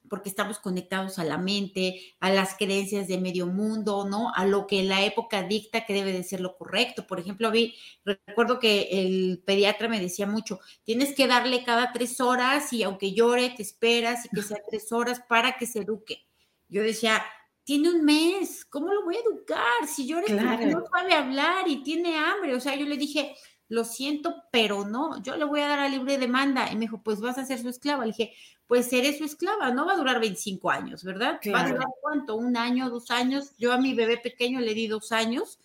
Porque 0.09 0.29
estamos 0.29 0.59
conectados 0.59 1.19
a 1.19 1.23
la 1.23 1.37
mente, 1.37 2.15
a 2.19 2.31
las 2.31 2.55
creencias 2.55 3.07
de 3.07 3.17
medio 3.17 3.47
mundo, 3.47 4.07
¿no? 4.09 4.31
A 4.33 4.45
lo 4.45 4.67
que 4.67 4.83
la 4.83 5.03
época 5.03 5.43
dicta 5.43 5.85
que 5.85 5.93
debe 5.93 6.13
de 6.13 6.23
ser 6.23 6.41
lo 6.41 6.57
correcto. 6.57 7.07
Por 7.07 7.19
ejemplo, 7.19 7.51
vi, 7.51 7.75
recuerdo 8.05 8.59
que 8.59 8.89
el 8.91 9.43
pediatra 9.45 9.87
me 9.87 9.99
decía 9.99 10.27
mucho, 10.27 10.59
tienes 10.83 11.13
que 11.15 11.27
darle 11.27 11.63
cada 11.63 11.91
tres 11.91 12.19
horas 12.21 12.73
y 12.73 12.83
aunque 12.83 13.13
llore, 13.13 13.49
te 13.49 13.63
esperas 13.63 14.25
y 14.25 14.29
que 14.29 14.41
sea 14.41 14.57
tres 14.69 14.91
horas 14.91 15.21
para 15.27 15.57
que 15.57 15.65
se 15.65 15.79
eduque. 15.79 16.25
Yo 16.69 16.83
decía, 16.83 17.23
tiene 17.63 17.89
un 17.89 18.05
mes, 18.05 18.63
¿cómo 18.65 18.93
lo 18.93 19.03
voy 19.03 19.17
a 19.17 19.19
educar? 19.19 19.87
Si 19.87 20.07
llora, 20.07 20.25
no 20.65 20.83
sabe 20.89 21.13
hablar 21.13 21.67
y 21.67 21.83
tiene 21.83 22.17
hambre. 22.17 22.55
O 22.55 22.59
sea, 22.61 22.75
yo 22.75 22.85
le 22.85 22.95
dije, 22.95 23.35
lo 23.69 23.83
siento, 23.83 24.35
pero 24.51 24.85
no, 24.85 25.21
yo 25.21 25.35
le 25.35 25.43
voy 25.43 25.61
a 25.61 25.67
dar 25.67 25.79
a 25.79 25.89
libre 25.89 26.17
demanda. 26.17 26.71
Y 26.71 26.75
me 26.75 26.81
dijo, 26.81 27.01
pues 27.03 27.19
vas 27.19 27.37
a 27.37 27.45
ser 27.45 27.59
su 27.59 27.69
esclava. 27.69 28.05
Le 28.05 28.11
dije, 28.11 28.33
pues 28.65 28.87
seré 28.87 29.17
su 29.17 29.23
esclava, 29.23 29.71
no 29.71 29.85
va 29.85 29.93
a 29.93 29.97
durar 29.97 30.19
25 30.19 30.69
años, 30.69 31.03
¿verdad? 31.03 31.39
¿Va 31.53 31.61
a 31.61 31.69
durar 31.69 31.87
cuánto? 32.01 32.35
¿Un 32.35 32.57
año, 32.57 32.89
dos 32.89 33.11
años? 33.11 33.53
Yo 33.57 33.73
a 33.73 33.77
mi 33.77 33.93
bebé 33.93 34.17
pequeño 34.17 34.59
le 34.59 34.73
di 34.73 34.87
dos 34.87 35.11
años. 35.11 35.59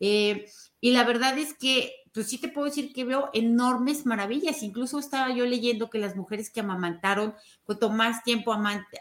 Eh, 0.00 0.46
y 0.80 0.92
la 0.92 1.04
verdad 1.04 1.38
es 1.38 1.54
que 1.54 1.92
pues 2.18 2.30
sí 2.30 2.38
te 2.38 2.48
puedo 2.48 2.66
decir 2.66 2.92
que 2.92 3.04
veo 3.04 3.30
enormes 3.32 4.04
maravillas. 4.04 4.64
Incluso 4.64 4.98
estaba 4.98 5.32
yo 5.32 5.46
leyendo 5.46 5.88
que 5.88 5.98
las 5.98 6.16
mujeres 6.16 6.50
que 6.50 6.58
amamantaron, 6.58 7.34
cuanto 7.64 7.90
más 7.90 8.24
tiempo 8.24 8.52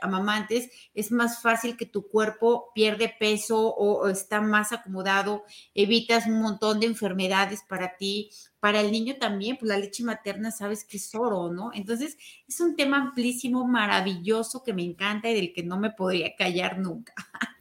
amamantes, 0.01 0.69
es 0.93 1.11
más 1.11 1.41
fácil 1.41 1.77
que 1.77 1.87
tu 1.87 2.07
cuerpo 2.07 2.69
pierde 2.75 3.11
peso 3.19 3.73
o, 3.73 4.07
está 4.07 4.39
más 4.39 4.71
acomodado, 4.71 5.45
evitas 5.73 6.27
un 6.27 6.41
montón 6.41 6.79
de 6.79 6.85
enfermedades 6.85 7.63
para 7.67 7.97
ti, 7.97 8.29
para 8.59 8.81
el 8.81 8.91
niño 8.91 9.15
también, 9.19 9.57
pues 9.57 9.69
la 9.69 9.79
leche 9.79 10.03
materna 10.03 10.51
sabes 10.51 10.83
que 10.83 10.97
es 10.97 11.15
oro, 11.15 11.51
¿no? 11.51 11.71
Entonces 11.73 12.17
es 12.47 12.59
un 12.59 12.75
tema 12.75 12.97
amplísimo, 12.97 13.65
maravilloso, 13.67 14.63
que 14.63 14.73
me 14.73 14.83
encanta 14.83 15.29
y 15.29 15.33
del 15.33 15.53
que 15.53 15.63
no 15.63 15.79
me 15.79 15.89
podría 15.89 16.35
callar 16.35 16.77
nunca. 16.77 17.13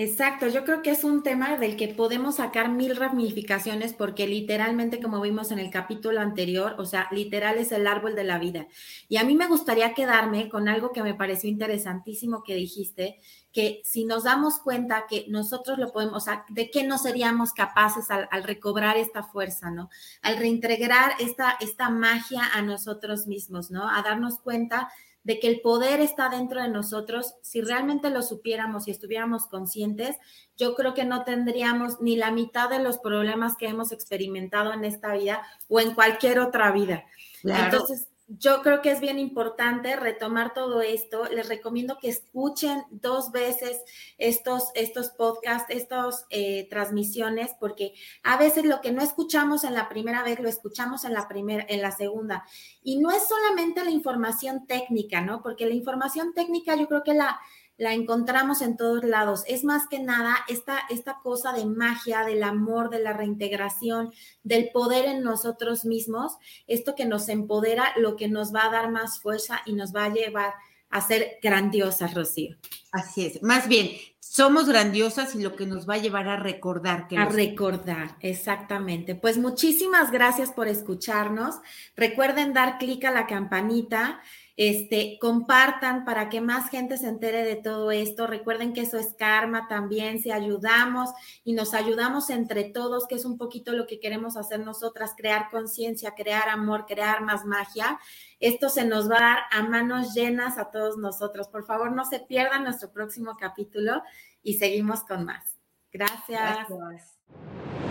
Exacto, 0.00 0.46
yo 0.46 0.64
creo 0.64 0.80
que 0.80 0.92
es 0.92 1.02
un 1.02 1.24
tema 1.24 1.56
del 1.56 1.76
que 1.76 1.88
podemos 1.88 2.36
sacar 2.36 2.70
mil 2.70 2.94
ramificaciones 2.94 3.94
porque 3.94 4.28
literalmente, 4.28 5.02
como 5.02 5.20
vimos 5.20 5.50
en 5.50 5.58
el 5.58 5.70
capítulo 5.70 6.20
anterior, 6.20 6.76
o 6.78 6.84
sea, 6.84 7.08
literal 7.10 7.58
es 7.58 7.72
el 7.72 7.84
árbol 7.84 8.14
de 8.14 8.22
la 8.22 8.38
vida. 8.38 8.68
Y 9.08 9.16
a 9.16 9.24
mí 9.24 9.34
me 9.34 9.48
gustaría 9.48 9.94
quedarme 9.94 10.48
con 10.48 10.68
algo 10.68 10.92
que 10.92 11.02
me 11.02 11.14
pareció 11.14 11.50
interesantísimo 11.50 12.44
que 12.44 12.54
dijiste, 12.54 13.18
que 13.52 13.82
si 13.84 14.04
nos 14.04 14.22
damos 14.22 14.60
cuenta 14.60 15.06
que 15.10 15.24
nosotros 15.26 15.80
lo 15.80 15.90
podemos, 15.90 16.14
o 16.14 16.20
sea, 16.20 16.44
de 16.48 16.70
qué 16.70 16.84
no 16.84 16.96
seríamos 16.96 17.52
capaces 17.52 18.08
al, 18.08 18.44
recobrar 18.44 18.96
esta 18.96 19.24
fuerza, 19.24 19.72
¿no? 19.72 19.90
Al 20.22 20.36
reintegrar 20.36 21.14
esta, 21.18 21.56
esta 21.58 21.90
magia 21.90 22.42
a 22.54 22.62
nosotros 22.62 23.26
mismos, 23.26 23.72
¿no? 23.72 23.90
A 23.90 24.00
darnos 24.02 24.38
cuenta 24.38 24.92
de 25.24 25.40
que 25.40 25.48
el 25.48 25.60
poder 25.60 26.00
está 26.00 26.28
dentro 26.28 26.62
de 26.62 26.68
nosotros, 26.68 27.34
si 27.42 27.60
realmente 27.60 28.10
lo 28.10 28.22
supiéramos 28.22 28.88
y 28.88 28.90
estuviéramos 28.90 29.46
conscientes, 29.46 30.16
yo 30.56 30.74
creo 30.74 30.94
que 30.94 31.04
no 31.04 31.24
tendríamos 31.24 32.00
ni 32.00 32.16
la 32.16 32.30
mitad 32.30 32.70
de 32.70 32.78
los 32.78 32.98
problemas 32.98 33.56
que 33.56 33.68
hemos 33.68 33.92
experimentado 33.92 34.72
en 34.72 34.84
esta 34.84 35.12
vida 35.14 35.42
o 35.68 35.80
en 35.80 35.94
cualquier 35.94 36.40
otra 36.40 36.72
vida. 36.72 37.04
Entonces, 37.44 38.08
yo 38.28 38.60
creo 38.62 38.82
que 38.82 38.90
es 38.90 39.00
bien 39.00 39.18
importante 39.18 39.96
retomar 39.96 40.52
todo 40.52 40.82
esto. 40.82 41.24
Les 41.24 41.48
recomiendo 41.48 41.98
que 41.98 42.10
escuchen 42.10 42.84
dos 42.90 43.32
veces 43.32 43.80
estos, 44.18 44.70
estos 44.74 45.08
podcasts, 45.08 45.74
estas 45.74 46.26
eh, 46.28 46.68
transmisiones, 46.68 47.52
porque 47.58 47.94
a 48.22 48.36
veces 48.36 48.66
lo 48.66 48.82
que 48.82 48.92
no 48.92 49.02
escuchamos 49.02 49.64
en 49.64 49.74
la 49.74 49.88
primera 49.88 50.22
vez 50.22 50.40
lo 50.40 50.48
escuchamos 50.48 51.04
en 51.04 51.14
la 51.14 51.26
primera, 51.26 51.64
en 51.68 51.80
la 51.80 51.90
segunda. 51.90 52.44
Y 52.82 52.98
no 52.98 53.10
es 53.10 53.26
solamente 53.26 53.82
la 53.82 53.90
información 53.90 54.66
técnica, 54.66 55.22
¿no? 55.22 55.42
Porque 55.42 55.66
la 55.66 55.74
información 55.74 56.34
técnica 56.34 56.76
yo 56.76 56.86
creo 56.86 57.02
que 57.02 57.14
la, 57.14 57.40
la 57.78 57.94
encontramos 57.94 58.60
en 58.60 58.76
todos 58.76 59.04
lados. 59.04 59.44
Es 59.46 59.64
más 59.64 59.86
que 59.88 60.00
nada 60.00 60.36
esta, 60.48 60.80
esta 60.90 61.20
cosa 61.22 61.52
de 61.52 61.64
magia, 61.64 62.24
del 62.24 62.42
amor, 62.42 62.90
de 62.90 62.98
la 62.98 63.12
reintegración, 63.12 64.12
del 64.42 64.70
poder 64.70 65.06
en 65.06 65.22
nosotros 65.22 65.84
mismos, 65.84 66.36
esto 66.66 66.94
que 66.94 67.06
nos 67.06 67.28
empodera, 67.28 67.92
lo 67.96 68.16
que 68.16 68.28
nos 68.28 68.54
va 68.54 68.66
a 68.66 68.70
dar 68.70 68.90
más 68.90 69.20
fuerza 69.20 69.62
y 69.64 69.72
nos 69.72 69.94
va 69.94 70.04
a 70.04 70.12
llevar 70.12 70.52
a 70.90 71.00
ser 71.00 71.38
grandiosas, 71.42 72.14
Rocío. 72.14 72.56
Así 72.90 73.26
es. 73.26 73.42
Más 73.42 73.68
bien, 73.68 73.90
somos 74.18 74.68
grandiosas 74.68 75.34
y 75.34 75.42
lo 75.42 75.54
que 75.54 75.66
nos 75.66 75.88
va 75.88 75.94
a 75.94 75.98
llevar 75.98 76.28
a 76.28 76.36
recordar. 76.36 77.08
Que 77.08 77.16
a 77.16 77.26
recordar, 77.26 78.16
exactamente. 78.20 79.14
Pues 79.14 79.38
muchísimas 79.38 80.10
gracias 80.10 80.50
por 80.50 80.66
escucharnos. 80.66 81.56
Recuerden 81.96 82.52
dar 82.52 82.78
clic 82.78 83.04
a 83.04 83.10
la 83.10 83.26
campanita 83.26 84.20
este, 84.58 85.18
compartan 85.20 86.04
para 86.04 86.28
que 86.28 86.40
más 86.40 86.68
gente 86.68 86.98
se 86.98 87.06
entere 87.06 87.44
de 87.44 87.54
todo 87.54 87.92
esto. 87.92 88.26
Recuerden 88.26 88.72
que 88.72 88.80
eso 88.80 88.98
es 88.98 89.14
karma 89.14 89.68
también, 89.68 90.18
si 90.18 90.32
ayudamos 90.32 91.10
y 91.44 91.52
nos 91.52 91.74
ayudamos 91.74 92.28
entre 92.28 92.64
todos, 92.64 93.06
que 93.06 93.14
es 93.14 93.24
un 93.24 93.38
poquito 93.38 93.72
lo 93.72 93.86
que 93.86 94.00
queremos 94.00 94.36
hacer 94.36 94.58
nosotras, 94.58 95.14
crear 95.16 95.48
conciencia, 95.48 96.16
crear 96.16 96.48
amor, 96.48 96.86
crear 96.86 97.22
más 97.22 97.44
magia. 97.44 98.00
Esto 98.40 98.68
se 98.68 98.84
nos 98.84 99.08
va 99.08 99.16
a 99.16 99.20
dar 99.20 99.38
a 99.52 99.62
manos 99.62 100.12
llenas 100.12 100.58
a 100.58 100.72
todos 100.72 100.98
nosotros. 100.98 101.46
Por 101.46 101.64
favor, 101.64 101.92
no 101.92 102.04
se 102.04 102.18
pierdan 102.18 102.64
nuestro 102.64 102.90
próximo 102.90 103.36
capítulo 103.38 104.02
y 104.42 104.54
seguimos 104.54 105.04
con 105.04 105.24
más. 105.24 105.56
Gracias. 105.92 106.68
Gracias. 106.68 107.87